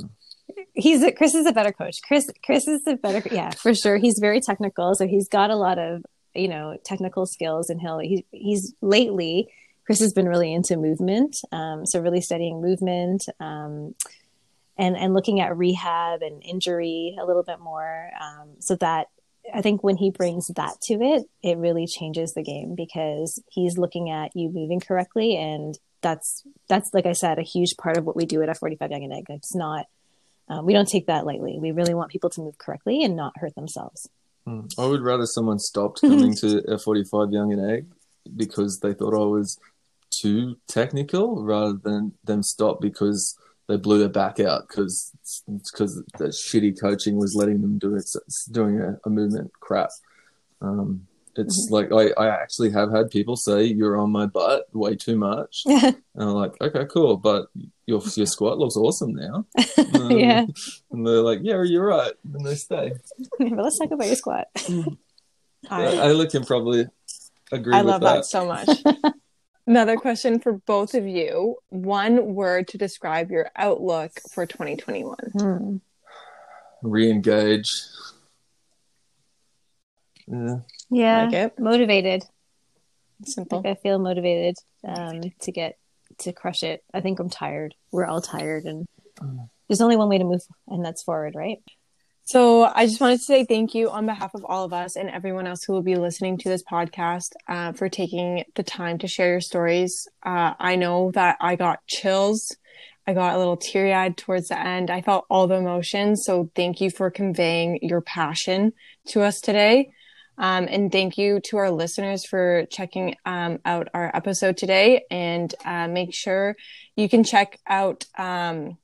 He's 0.73 1.03
a, 1.03 1.11
Chris 1.11 1.35
is 1.35 1.45
a 1.45 1.53
better 1.53 1.71
coach. 1.71 1.97
Chris 2.05 2.27
Chris 2.43 2.67
is 2.67 2.83
the 2.83 2.95
better 2.95 3.23
yeah 3.33 3.51
for 3.51 3.73
sure. 3.73 3.97
He's 3.97 4.17
very 4.19 4.41
technical, 4.41 4.95
so 4.95 5.07
he's 5.07 5.27
got 5.29 5.49
a 5.49 5.55
lot 5.55 5.77
of 5.77 6.03
you 6.33 6.47
know 6.47 6.77
technical 6.83 7.25
skills, 7.25 7.69
and 7.69 7.79
he'll 7.79 7.99
he, 7.99 8.25
he's 8.31 8.73
lately 8.81 9.49
Chris 9.85 9.99
has 9.99 10.13
been 10.13 10.27
really 10.27 10.53
into 10.53 10.77
movement, 10.77 11.37
um, 11.51 11.85
so 11.85 11.99
really 11.99 12.21
studying 12.21 12.61
movement, 12.61 13.25
um, 13.39 13.95
and 14.77 14.95
and 14.95 15.13
looking 15.13 15.39
at 15.39 15.57
rehab 15.57 16.21
and 16.21 16.41
injury 16.43 17.17
a 17.21 17.25
little 17.25 17.43
bit 17.43 17.59
more, 17.59 18.09
um, 18.21 18.49
so 18.59 18.75
that 18.75 19.07
I 19.53 19.61
think 19.61 19.83
when 19.83 19.97
he 19.97 20.11
brings 20.11 20.47
that 20.47 20.79
to 20.83 20.93
it, 20.93 21.23
it 21.43 21.57
really 21.57 21.87
changes 21.87 22.33
the 22.33 22.43
game 22.43 22.75
because 22.75 23.41
he's 23.49 23.77
looking 23.77 24.09
at 24.09 24.35
you 24.35 24.49
moving 24.49 24.79
correctly, 24.79 25.35
and 25.35 25.77
that's 26.01 26.43
that's 26.69 26.93
like 26.93 27.05
I 27.05 27.13
said, 27.13 27.39
a 27.39 27.43
huge 27.43 27.75
part 27.77 27.97
of 27.97 28.05
what 28.05 28.15
we 28.15 28.25
do 28.25 28.41
at 28.41 28.49
F45 28.49 28.91
Yonge 28.91 29.03
and 29.03 29.13
Egg. 29.13 29.25
It's 29.29 29.55
not 29.55 29.87
um, 30.47 30.65
we 30.65 30.73
don't 30.73 30.87
take 30.87 31.07
that 31.07 31.25
lightly. 31.25 31.57
We 31.59 31.71
really 31.71 31.93
want 31.93 32.11
people 32.11 32.29
to 32.29 32.41
move 32.41 32.57
correctly 32.57 33.03
and 33.03 33.15
not 33.15 33.37
hurt 33.37 33.55
themselves. 33.55 34.09
I 34.47 34.85
would 34.85 35.01
rather 35.01 35.25
someone 35.25 35.59
stopped 35.59 36.01
coming 36.01 36.35
to 36.37 36.61
F45 36.67 37.33
Yonge 37.33 37.53
and 37.53 37.71
Egg 37.71 37.87
because 38.35 38.79
they 38.79 38.93
thought 38.93 39.13
I 39.13 39.25
was 39.25 39.59
too 40.09 40.57
technical 40.67 41.43
rather 41.43 41.73
than 41.73 42.13
them 42.23 42.43
stop 42.43 42.81
because 42.81 43.37
they 43.67 43.77
blew 43.77 43.99
their 43.99 44.09
back 44.09 44.39
out 44.39 44.67
because 44.67 45.11
because 45.47 46.03
the 46.17 46.25
shitty 46.25 46.79
coaching 46.79 47.17
was 47.17 47.35
letting 47.35 47.61
them 47.61 47.77
do 47.77 47.95
it 47.95 48.09
doing 48.51 48.79
a, 48.79 48.99
a 49.05 49.09
movement 49.09 49.51
crap. 49.59 49.89
Um, 50.61 51.07
it's 51.35 51.69
like 51.71 51.91
I, 51.91 52.09
I 52.21 52.27
actually 52.29 52.71
have 52.71 52.91
had 52.91 53.09
people 53.09 53.35
say 53.35 53.63
you're 53.63 53.97
on 53.97 54.11
my 54.11 54.25
butt 54.25 54.67
way 54.73 54.95
too 54.95 55.17
much, 55.17 55.63
and 55.65 55.95
I'm 56.17 56.29
like, 56.29 56.53
okay, 56.61 56.85
cool, 56.85 57.17
but 57.17 57.47
your 57.85 58.01
your 58.15 58.25
squat 58.25 58.57
looks 58.57 58.77
awesome 58.77 59.13
now. 59.13 59.45
Um, 59.93 60.11
yeah. 60.11 60.45
and 60.91 61.05
they're 61.05 61.21
like, 61.21 61.39
yeah, 61.43 61.61
you're 61.63 61.85
right, 61.85 62.13
and 62.33 62.45
they 62.45 62.55
stay. 62.55 62.93
but 63.39 63.51
let's 63.51 63.77
talk 63.77 63.91
about 63.91 64.07
your 64.07 64.15
squat. 64.15 64.47
I, 65.69 65.83
Ayla 65.83 66.31
can 66.31 66.45
probably 66.45 66.87
agree 67.51 67.73
I 67.73 67.81
love 67.81 68.01
that. 68.01 68.25
so 68.25 68.45
much. 68.45 68.69
Another 69.67 69.97
question 69.97 70.39
for 70.39 70.53
both 70.53 70.93
of 70.93 71.05
you. 71.05 71.57
One 71.69 72.33
word 72.33 72.67
to 72.69 72.77
describe 72.77 73.31
your 73.31 73.51
outlook 73.55 74.11
for 74.33 74.45
2021. 74.45 75.15
Hmm. 75.37 75.77
Re-engage. 76.81 77.69
Yeah. 80.31 80.55
Yeah. 80.89 81.23
Like 81.25 81.33
it? 81.33 81.59
Motivated. 81.59 82.23
Simple. 83.25 83.61
Like 83.61 83.77
I 83.77 83.81
feel 83.81 83.99
motivated 83.99 84.55
um, 84.87 85.21
to 85.41 85.51
get 85.51 85.77
to 86.19 86.33
crush 86.33 86.63
it. 86.63 86.83
I 86.93 87.01
think 87.01 87.19
I'm 87.19 87.29
tired. 87.29 87.75
We're 87.91 88.05
all 88.05 88.21
tired, 88.21 88.65
and 88.65 88.87
there's 89.67 89.81
only 89.81 89.95
one 89.95 90.09
way 90.09 90.17
to 90.17 90.23
move, 90.23 90.41
and 90.67 90.83
that's 90.83 91.03
forward, 91.03 91.35
right? 91.35 91.59
So 92.23 92.63
I 92.63 92.85
just 92.85 93.01
wanted 93.01 93.17
to 93.17 93.23
say 93.23 93.45
thank 93.45 93.75
you 93.75 93.89
on 93.89 94.05
behalf 94.05 94.33
of 94.35 94.45
all 94.45 94.63
of 94.63 94.73
us 94.73 94.95
and 94.95 95.09
everyone 95.09 95.47
else 95.47 95.63
who 95.63 95.73
will 95.73 95.81
be 95.81 95.95
listening 95.95 96.37
to 96.37 96.49
this 96.49 96.63
podcast 96.63 97.31
uh, 97.47 97.73
for 97.73 97.89
taking 97.89 98.43
the 98.55 98.63
time 98.63 98.99
to 98.99 99.07
share 99.07 99.29
your 99.29 99.41
stories. 99.41 100.07
Uh, 100.23 100.53
I 100.59 100.75
know 100.75 101.11
that 101.11 101.37
I 101.41 101.55
got 101.55 101.85
chills. 101.87 102.55
I 103.07 103.13
got 103.13 103.35
a 103.35 103.37
little 103.37 103.57
teary 103.57 103.93
eyed 103.93 104.17
towards 104.17 104.49
the 104.49 104.59
end. 104.59 104.91
I 104.91 105.01
felt 105.01 105.25
all 105.29 105.47
the 105.47 105.55
emotions. 105.55 106.23
So 106.23 106.49
thank 106.55 106.79
you 106.79 106.89
for 106.91 107.09
conveying 107.09 107.79
your 107.81 108.01
passion 108.01 108.73
to 109.07 109.23
us 109.23 109.41
today. 109.41 109.91
Um, 110.41 110.67
and 110.69 110.91
thank 110.91 111.17
you 111.17 111.39
to 111.45 111.57
our 111.57 111.69
listeners 111.69 112.25
for 112.25 112.65
checking 112.65 113.15
um, 113.25 113.59
out 113.63 113.87
our 113.93 114.13
episode 114.13 114.57
today. 114.57 115.03
And 115.11 115.53
uh, 115.63 115.87
make 115.87 116.13
sure 116.13 116.57
you 116.95 117.07
can 117.07 117.23
check 117.23 117.59
out 117.67 118.05
um, 118.17 118.77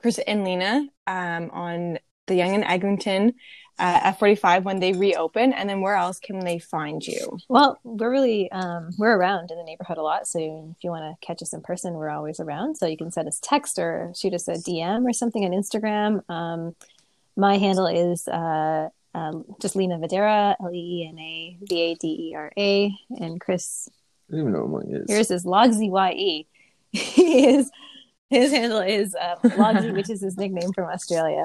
Chris 0.00 0.18
and 0.18 0.44
Lena 0.44 0.86
um, 1.06 1.50
on 1.50 1.98
the 2.26 2.36
Yonge 2.36 2.54
and 2.54 2.64
Eglinton 2.64 3.32
uh, 3.78 4.12
F45 4.12 4.64
when 4.64 4.78
they 4.78 4.92
reopen? 4.92 5.52
And 5.52 5.68
then 5.68 5.80
where 5.80 5.96
else 5.96 6.20
can 6.20 6.40
they 6.40 6.58
find 6.58 7.04
you? 7.04 7.38
Well, 7.48 7.78
we're 7.82 8.10
really 8.10 8.50
um, 8.52 8.90
we're 8.98 9.16
around 9.16 9.50
in 9.50 9.56
the 9.56 9.64
neighborhood 9.64 9.98
a 9.98 10.02
lot. 10.02 10.26
So 10.26 10.38
if 10.76 10.84
you 10.84 10.90
want 10.90 11.04
to 11.04 11.26
catch 11.26 11.42
us 11.42 11.52
in 11.52 11.62
person, 11.62 11.94
we're 11.94 12.10
always 12.10 12.40
around. 12.40 12.76
So 12.76 12.86
you 12.86 12.96
can 12.96 13.10
send 13.10 13.28
us 13.28 13.40
text 13.42 13.78
or 13.78 14.12
shoot 14.14 14.34
us 14.34 14.48
a 14.48 14.52
DM 14.52 15.08
or 15.08 15.12
something 15.12 15.44
on 15.44 15.50
Instagram. 15.50 16.28
Um, 16.30 16.76
my 17.36 17.58
handle 17.58 17.86
is 17.86 18.28
uh, 18.28 18.90
uh, 19.14 19.32
just 19.60 19.76
Leena 19.76 19.98
Vadera, 19.98 20.54
L 20.60 20.70
E 20.72 20.78
E 20.78 21.08
N 21.08 21.18
A 21.18 21.56
V 21.62 21.80
A 21.80 21.94
D 21.94 22.30
E 22.30 22.34
R 22.34 22.50
A, 22.58 22.92
and 23.20 23.40
Chris. 23.40 23.88
I 24.28 24.32
don't 24.32 24.40
even 24.40 24.52
know 24.52 24.64
what 24.64 24.84
mine 24.86 24.94
is. 25.02 25.10
Yours 25.10 25.30
is 25.30 25.44
Logsy 25.44 25.90
Y 25.90 26.12
E. 26.12 26.46
He 26.92 27.46
is 27.48 27.70
his 28.30 28.50
handle 28.52 28.80
is 28.80 29.14
uh, 29.14 29.36
Logsy, 29.44 29.92
which 29.92 30.10
is 30.10 30.20
his 30.20 30.36
nickname 30.36 30.72
from 30.72 30.88
Australia. 30.88 31.42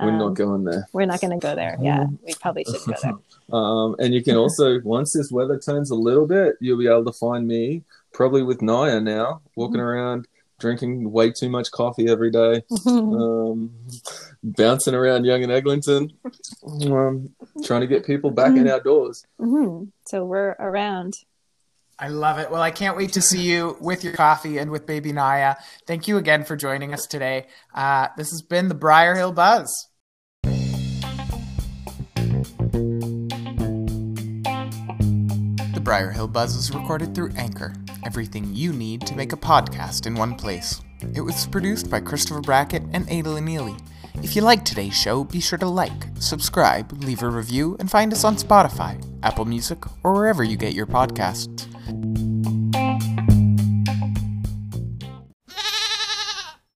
We're 0.00 0.10
Um, 0.10 0.18
not 0.18 0.34
going 0.34 0.64
there. 0.64 0.86
We're 0.92 1.06
not 1.06 1.20
going 1.20 1.38
to 1.38 1.38
go 1.38 1.54
there. 1.54 1.78
Yeah, 1.80 2.06
we 2.26 2.34
probably 2.34 2.64
should 2.64 2.84
go 2.84 2.94
there. 3.02 3.14
Um, 3.52 3.94
and 4.00 4.12
you 4.12 4.24
can 4.24 4.34
also, 4.36 4.80
once 4.82 5.12
this 5.12 5.30
weather 5.30 5.56
turns 5.56 5.90
a 5.92 5.94
little 5.94 6.26
bit, 6.26 6.56
you'll 6.60 6.80
be 6.80 6.88
able 6.88 7.04
to 7.04 7.12
find 7.12 7.46
me 7.46 7.84
probably 8.12 8.42
with 8.42 8.60
Naya 8.60 8.98
now, 9.00 9.40
walking 9.54 9.78
around, 9.78 10.26
drinking 10.58 11.10
way 11.12 11.30
too 11.30 11.48
much 11.48 11.70
coffee 11.70 12.08
every 12.08 12.30
day, 12.30 12.62
um, 12.86 13.70
bouncing 14.42 14.94
around 14.94 15.24
Yonge 15.24 15.42
and 15.44 15.52
Eglinton, 15.52 16.12
um, 16.90 17.34
trying 17.64 17.82
to 17.82 17.86
get 17.86 18.06
people 18.06 18.30
back 18.30 18.56
in 18.56 18.66
outdoors. 18.68 19.24
Mhm. 19.40 19.90
So 20.06 20.24
we're 20.24 20.56
around. 20.58 21.14
I 21.98 22.08
love 22.08 22.38
it. 22.38 22.50
Well, 22.50 22.60
I 22.60 22.70
can't 22.70 22.96
wait 22.96 23.14
to 23.14 23.22
see 23.22 23.40
you 23.40 23.76
with 23.80 24.04
your 24.04 24.12
coffee 24.12 24.58
and 24.58 24.70
with 24.70 24.84
baby 24.86 25.12
Naya. 25.12 25.56
Thank 25.86 26.06
you 26.08 26.18
again 26.18 26.44
for 26.44 26.54
joining 26.54 26.92
us 26.92 27.06
today. 27.06 27.46
Uh, 27.74 28.08
this 28.18 28.30
has 28.30 28.42
been 28.42 28.68
the 28.68 28.74
Briar 28.74 29.14
Hill 29.14 29.32
Buzz. 29.32 29.88
The 35.72 35.80
Briar 35.82 36.10
Hill 36.10 36.28
Buzz 36.28 36.54
is 36.54 36.70
recorded 36.74 37.14
through 37.14 37.30
Anchor, 37.36 37.72
everything 38.06 38.54
you 38.54 38.72
need 38.72 39.00
to 39.00 39.16
make 39.16 39.32
a 39.32 39.36
podcast 39.36 40.06
in 40.06 40.14
one 40.14 40.36
place. 40.36 40.80
It 41.12 41.20
was 41.20 41.48
produced 41.48 41.90
by 41.90 41.98
Christopher 41.98 42.40
Brackett 42.40 42.84
and 42.92 43.10
Adela 43.10 43.40
Neely. 43.40 43.74
If 44.22 44.36
you 44.36 44.42
liked 44.42 44.64
today's 44.64 44.94
show, 44.94 45.24
be 45.24 45.40
sure 45.40 45.58
to 45.58 45.66
like, 45.66 46.04
subscribe, 46.20 46.92
leave 47.02 47.22
a 47.22 47.28
review, 47.28 47.76
and 47.80 47.90
find 47.90 48.12
us 48.12 48.22
on 48.22 48.36
Spotify, 48.36 49.04
Apple 49.24 49.44
Music, 49.44 49.78
or 50.04 50.12
wherever 50.12 50.44
you 50.44 50.56
get 50.56 50.72
your 50.72 50.86
podcasts. 50.86 51.66